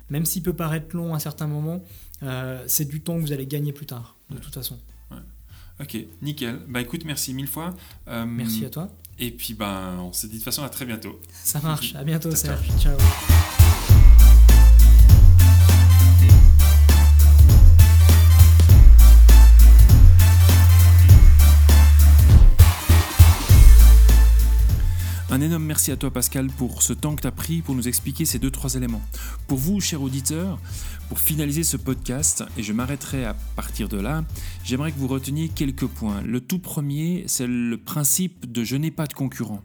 même 0.09 0.25
s'il 0.25 0.43
peut 0.43 0.53
paraître 0.53 0.95
long 0.95 1.13
à 1.13 1.19
certains 1.19 1.47
moments, 1.47 1.81
euh, 2.23 2.63
c'est 2.67 2.85
du 2.85 3.01
temps 3.01 3.15
que 3.15 3.21
vous 3.21 3.31
allez 3.33 3.45
gagner 3.47 3.73
plus 3.73 3.85
tard, 3.85 4.15
de 4.29 4.37
toute 4.37 4.53
façon. 4.53 4.77
Ok, 5.81 5.97
nickel. 6.21 6.59
Bah 6.67 6.81
écoute, 6.81 7.05
merci 7.05 7.33
mille 7.33 7.47
fois. 7.47 7.73
Euh, 8.09 8.25
merci 8.25 8.65
à 8.65 8.69
toi. 8.69 8.89
Et 9.17 9.31
puis, 9.31 9.53
ben, 9.53 9.97
on 9.99 10.11
se 10.11 10.27
dit 10.27 10.33
de 10.33 10.37
toute 10.39 10.43
façon 10.45 10.63
à 10.63 10.67
très 10.69 10.85
bientôt. 10.85 11.19
Ça 11.31 11.61
marche. 11.61 11.95
À 11.95 12.03
bientôt, 12.03 12.31
Serge. 12.35 12.67
ciao. 12.81 12.97
Un 25.31 25.41
énorme 25.41 25.63
merci 25.63 25.91
à 25.91 25.95
toi 25.95 26.09
Pascal 26.09 26.47
pour 26.47 26.81
ce 26.81 26.91
temps 26.91 27.15
que 27.15 27.21
tu 27.21 27.27
as 27.27 27.31
pris 27.31 27.61
pour 27.61 27.75
nous 27.75 27.87
expliquer 27.87 28.25
ces 28.25 28.39
deux 28.39 28.49
trois 28.49 28.73
éléments. 28.73 29.01
Pour 29.47 29.59
vous, 29.59 29.79
chers 29.79 30.01
auditeurs, 30.01 30.57
pour 31.07 31.19
finaliser 31.19 31.63
ce 31.63 31.77
podcast, 31.77 32.43
et 32.57 32.63
je 32.63 32.73
m'arrêterai 32.73 33.25
à 33.25 33.35
partir 33.55 33.87
de 33.89 33.97
là, 33.97 34.25
j'aimerais 34.63 34.91
que 34.91 34.97
vous 34.97 35.07
reteniez 35.07 35.49
quelques 35.49 35.85
points. 35.85 36.21
Le 36.23 36.41
tout 36.41 36.57
premier, 36.57 37.25
c'est 37.27 37.45
le 37.45 37.77
principe 37.77 38.51
de 38.51 38.63
je 38.63 38.75
n'ai 38.75 38.89
pas 38.89 39.05
de 39.05 39.13
concurrent. 39.13 39.61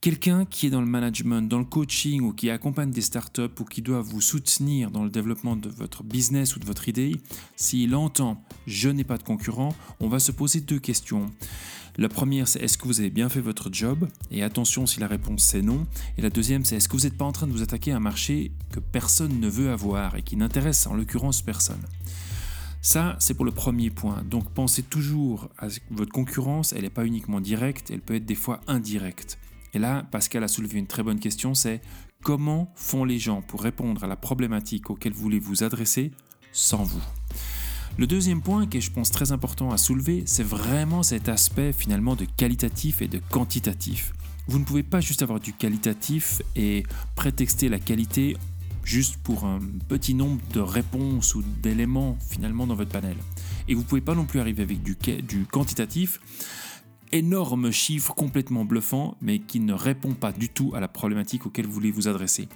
Quelqu'un 0.00 0.44
qui 0.44 0.66
est 0.66 0.70
dans 0.70 0.82
le 0.82 0.86
management, 0.86 1.48
dans 1.48 1.58
le 1.58 1.64
coaching 1.64 2.20
ou 2.20 2.32
qui 2.32 2.48
accompagne 2.50 2.92
des 2.92 3.00
startups 3.00 3.42
ou 3.58 3.64
qui 3.64 3.82
doit 3.82 4.00
vous 4.00 4.20
soutenir 4.20 4.92
dans 4.92 5.02
le 5.02 5.10
développement 5.10 5.56
de 5.56 5.70
votre 5.70 6.04
business 6.04 6.54
ou 6.54 6.60
de 6.60 6.66
votre 6.66 6.88
idée, 6.88 7.16
s'il 7.56 7.96
entend 7.96 8.44
je 8.68 8.90
n'ai 8.90 9.02
pas 9.02 9.18
de 9.18 9.24
concurrent, 9.24 9.74
on 9.98 10.08
va 10.08 10.20
se 10.20 10.30
poser 10.30 10.60
deux 10.60 10.78
questions. 10.78 11.32
La 11.96 12.08
première, 12.08 12.48
c'est 12.48 12.60
est-ce 12.60 12.76
que 12.76 12.88
vous 12.88 12.98
avez 12.98 13.10
bien 13.10 13.28
fait 13.28 13.40
votre 13.40 13.72
job? 13.72 14.08
Et 14.32 14.42
attention 14.42 14.84
si 14.84 14.98
la 14.98 15.06
réponse 15.06 15.44
c'est 15.44 15.62
non. 15.62 15.86
Et 16.18 16.22
la 16.22 16.30
deuxième, 16.30 16.64
c'est 16.64 16.76
est-ce 16.76 16.88
que 16.88 16.96
vous 16.96 17.04
n'êtes 17.04 17.16
pas 17.16 17.24
en 17.24 17.30
train 17.30 17.46
de 17.46 17.52
vous 17.52 17.62
attaquer 17.62 17.92
à 17.92 17.96
un 17.96 18.00
marché 18.00 18.50
que 18.72 18.80
personne 18.80 19.38
ne 19.38 19.48
veut 19.48 19.70
avoir 19.70 20.16
et 20.16 20.22
qui 20.22 20.36
n'intéresse 20.36 20.88
en 20.88 20.94
l'occurrence 20.94 21.40
personne? 21.40 21.82
Ça, 22.82 23.16
c'est 23.20 23.34
pour 23.34 23.44
le 23.44 23.52
premier 23.52 23.90
point. 23.90 24.24
Donc 24.28 24.50
pensez 24.50 24.82
toujours 24.82 25.48
à 25.58 25.68
votre 25.90 26.12
concurrence, 26.12 26.72
elle 26.72 26.82
n'est 26.82 26.90
pas 26.90 27.06
uniquement 27.06 27.40
directe, 27.40 27.90
elle 27.90 28.00
peut 28.00 28.16
être 28.16 28.26
des 28.26 28.34
fois 28.34 28.60
indirecte. 28.66 29.38
Et 29.72 29.78
là, 29.78 30.04
Pascal 30.10 30.42
a 30.42 30.48
soulevé 30.48 30.78
une 30.78 30.86
très 30.86 31.02
bonne 31.02 31.20
question, 31.20 31.54
c'est 31.54 31.80
comment 32.22 32.72
font 32.74 33.04
les 33.04 33.18
gens 33.18 33.40
pour 33.40 33.62
répondre 33.62 34.02
à 34.02 34.06
la 34.08 34.16
problématique 34.16 34.90
auquel 34.90 35.12
vous 35.12 35.22
voulez 35.22 35.38
vous 35.38 35.62
adresser 35.62 36.10
sans 36.52 36.82
vous? 36.82 37.02
Le 37.96 38.06
deuxième 38.08 38.42
point 38.42 38.66
qui 38.66 38.78
est, 38.78 38.80
je 38.80 38.90
pense, 38.90 39.10
très 39.10 39.30
important 39.30 39.70
à 39.70 39.78
soulever, 39.78 40.24
c'est 40.26 40.42
vraiment 40.42 41.04
cet 41.04 41.28
aspect 41.28 41.72
finalement 41.72 42.16
de 42.16 42.24
qualitatif 42.24 43.02
et 43.02 43.08
de 43.08 43.20
quantitatif. 43.30 44.12
Vous 44.48 44.58
ne 44.58 44.64
pouvez 44.64 44.82
pas 44.82 45.00
juste 45.00 45.22
avoir 45.22 45.38
du 45.38 45.52
qualitatif 45.52 46.42
et 46.56 46.82
prétexter 47.14 47.68
la 47.68 47.78
qualité 47.78 48.36
juste 48.82 49.16
pour 49.18 49.44
un 49.44 49.60
petit 49.88 50.14
nombre 50.14 50.40
de 50.52 50.60
réponses 50.60 51.34
ou 51.34 51.42
d'éléments 51.62 52.18
finalement 52.28 52.66
dans 52.66 52.74
votre 52.74 52.90
panel. 52.90 53.16
Et 53.68 53.74
vous 53.74 53.82
ne 53.82 53.86
pouvez 53.86 54.00
pas 54.00 54.14
non 54.14 54.24
plus 54.24 54.40
arriver 54.40 54.64
avec 54.64 54.82
du, 54.82 54.96
du 55.22 55.46
quantitatif, 55.46 56.20
énorme 57.12 57.70
chiffre 57.70 58.12
complètement 58.14 58.64
bluffant, 58.64 59.16
mais 59.22 59.38
qui 59.38 59.60
ne 59.60 59.72
répond 59.72 60.14
pas 60.14 60.32
du 60.32 60.48
tout 60.48 60.72
à 60.74 60.80
la 60.80 60.88
problématique 60.88 61.46
auquel 61.46 61.66
vous 61.66 61.72
voulez 61.72 61.92
vous 61.92 62.08
adresser. 62.08 62.48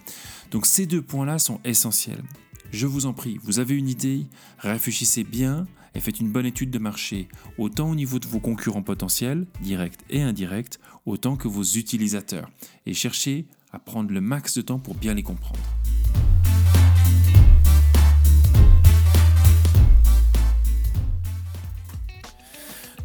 Donc 0.51 0.67
ces 0.67 0.85
deux 0.85 1.01
points-là 1.01 1.39
sont 1.39 1.61
essentiels. 1.65 2.23
Je 2.71 2.87
vous 2.87 3.07
en 3.07 3.15
prie, 3.15 3.39
vous 3.43 3.61
avez 3.61 3.75
une 3.75 3.89
idée, 3.89 4.27
réfléchissez 4.59 5.25
bien 5.25 5.67
et 5.95 6.01
faites 6.01 6.21
une 6.21 6.31
bonne 6.31 6.45
étude 6.45 6.71
de 6.71 6.79
marché, 6.79 7.29
autant 7.57 7.91
au 7.91 7.95
niveau 7.95 8.19
de 8.19 8.27
vos 8.27 8.41
concurrents 8.41 8.83
potentiels, 8.83 9.47
directs 9.63 9.99
et 10.11 10.21
indirects, 10.21 10.79
autant 11.07 11.37
que 11.37 11.49
vos 11.49 11.63
utilisateurs, 11.63 12.51
et 12.85 12.93
cherchez 12.93 13.47
à 13.73 13.79
prendre 13.79 14.13
le 14.13 14.21
max 14.21 14.55
de 14.55 14.63
temps 14.63 14.79
pour 14.79 14.95
bien 14.95 15.15
les 15.15 15.23
comprendre. 15.23 15.59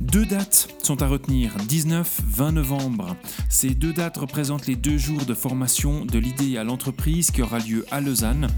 Deux 0.02 0.26
dates 0.26 0.68
sont 0.84 1.02
à 1.02 1.08
retenir, 1.08 1.56
19-20 1.70 2.52
novembre. 2.52 3.16
Ces 3.50 3.70
deux 3.70 3.94
dates 3.94 4.18
représentent 4.18 4.68
les 4.68 4.76
deux 4.76 4.98
jours 4.98 5.26
de 5.26 5.34
formation 5.34 6.06
de 6.06 6.20
l'idée 6.20 6.58
à 6.58 6.66
l'entreprise 6.66 7.32
qui 7.32 7.42
aura 7.42 7.60
lieu 7.60 7.86
à 7.90 8.02
Lausanne 8.02 8.50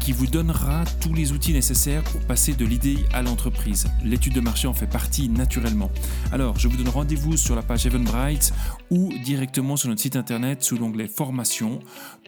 qui 0.00 0.12
vous 0.12 0.26
donnera 0.26 0.84
tous 1.00 1.14
les 1.14 1.32
outils 1.32 1.52
nécessaires 1.52 2.02
pour 2.04 2.20
passer 2.22 2.54
de 2.54 2.64
l'idée 2.64 2.98
à 3.12 3.22
l'entreprise. 3.22 3.86
L'étude 4.02 4.32
de 4.32 4.40
marché 4.40 4.66
en 4.66 4.74
fait 4.74 4.86
partie 4.86 5.28
naturellement. 5.28 5.90
Alors, 6.32 6.58
je 6.58 6.66
vous 6.66 6.76
donne 6.76 6.88
rendez-vous 6.88 7.36
sur 7.36 7.54
la 7.54 7.62
page 7.62 7.86
Eventbrite 7.86 8.52
ou 8.90 9.12
directement 9.24 9.76
sur 9.76 9.88
notre 9.88 10.00
site 10.00 10.16
internet 10.16 10.62
sous 10.62 10.76
l'onglet 10.76 11.06
formation 11.06 11.80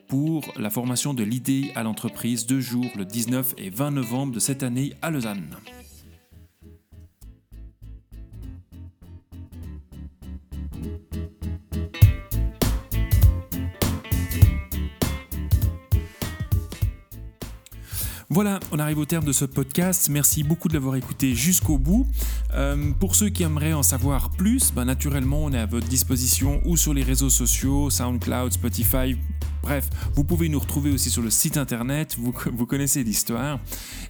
pour 0.06 0.44
la 0.56 0.70
formation 0.70 1.14
de 1.14 1.24
l'idée 1.24 1.72
à 1.74 1.82
l'entreprise 1.82 2.46
deux 2.46 2.60
jours 2.60 2.90
le 2.96 3.04
19 3.04 3.54
et 3.58 3.70
20 3.70 3.92
novembre 3.92 4.34
de 4.34 4.40
cette 4.40 4.62
année 4.62 4.92
à 5.00 5.10
Lausanne. 5.10 5.56
Voilà, 18.32 18.60
on 18.72 18.78
arrive 18.78 18.98
au 18.98 19.04
terme 19.04 19.26
de 19.26 19.32
ce 19.32 19.44
podcast. 19.44 20.08
Merci 20.08 20.42
beaucoup 20.42 20.68
de 20.68 20.72
l'avoir 20.72 20.96
écouté 20.96 21.34
jusqu'au 21.34 21.76
bout. 21.76 22.06
Euh, 22.54 22.90
pour 22.98 23.14
ceux 23.14 23.28
qui 23.28 23.42
aimeraient 23.42 23.74
en 23.74 23.82
savoir 23.82 24.30
plus, 24.30 24.72
ben, 24.72 24.86
naturellement, 24.86 25.44
on 25.44 25.52
est 25.52 25.58
à 25.58 25.66
votre 25.66 25.86
disposition 25.86 26.62
ou 26.64 26.78
sur 26.78 26.94
les 26.94 27.02
réseaux 27.02 27.28
sociaux, 27.28 27.90
SoundCloud, 27.90 28.54
Spotify. 28.54 29.18
Bref, 29.62 29.90
vous 30.14 30.24
pouvez 30.24 30.48
nous 30.48 30.58
retrouver 30.58 30.90
aussi 30.90 31.10
sur 31.10 31.20
le 31.20 31.28
site 31.28 31.58
internet, 31.58 32.16
vous, 32.18 32.32
connaissez 32.66 33.04
l'histoire. 33.04 33.60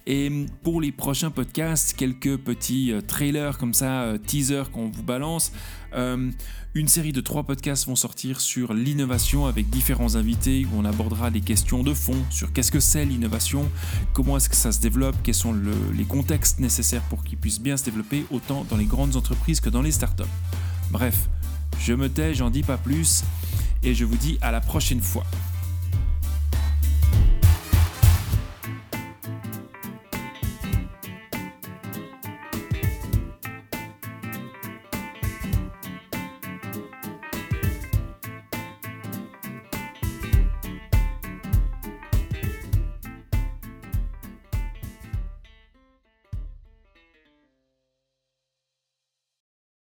Et 0.07 0.47
pour 0.63 0.79
les 0.79 0.93
prochains 0.93 1.29
podcasts, 1.29 1.93
quelques 1.93 2.37
petits 2.37 2.93
euh, 2.93 3.01
trailers 3.01 3.57
comme 3.57 3.73
ça, 3.73 4.03
euh, 4.03 4.17
teasers 4.17 4.71
qu'on 4.71 4.89
vous 4.89 5.03
balance. 5.03 5.51
Une 5.95 6.87
série 6.87 7.11
de 7.11 7.21
trois 7.21 7.43
podcasts 7.43 7.85
vont 7.85 7.95
sortir 7.95 8.41
sur 8.41 8.73
l'innovation 8.73 9.45
avec 9.45 9.69
différents 9.69 10.15
invités 10.15 10.65
où 10.65 10.79
on 10.79 10.85
abordera 10.85 11.29
des 11.29 11.41
questions 11.41 11.83
de 11.83 11.93
fond 11.93 12.17
sur 12.31 12.51
qu'est-ce 12.51 12.71
que 12.71 12.79
c'est 12.79 13.05
l'innovation, 13.05 13.69
comment 14.13 14.37
est-ce 14.37 14.49
que 14.49 14.55
ça 14.55 14.71
se 14.71 14.79
développe, 14.79 15.15
quels 15.23 15.35
sont 15.35 15.55
les 15.93 16.03
contextes 16.05 16.59
nécessaires 16.59 17.03
pour 17.03 17.23
qu'il 17.23 17.37
puisse 17.37 17.59
bien 17.59 17.77
se 17.77 17.85
développer 17.85 18.25
autant 18.31 18.65
dans 18.69 18.77
les 18.77 18.85
grandes 18.85 19.15
entreprises 19.15 19.59
que 19.59 19.69
dans 19.69 19.83
les 19.83 19.91
startups. 19.91 20.23
Bref, 20.89 21.29
je 21.79 21.93
me 21.93 22.09
tais, 22.09 22.33
j'en 22.33 22.49
dis 22.49 22.63
pas 22.63 22.77
plus 22.77 23.23
et 23.83 23.93
je 23.93 24.05
vous 24.05 24.17
dis 24.17 24.39
à 24.41 24.51
la 24.51 24.61
prochaine 24.61 25.01
fois. 25.01 25.25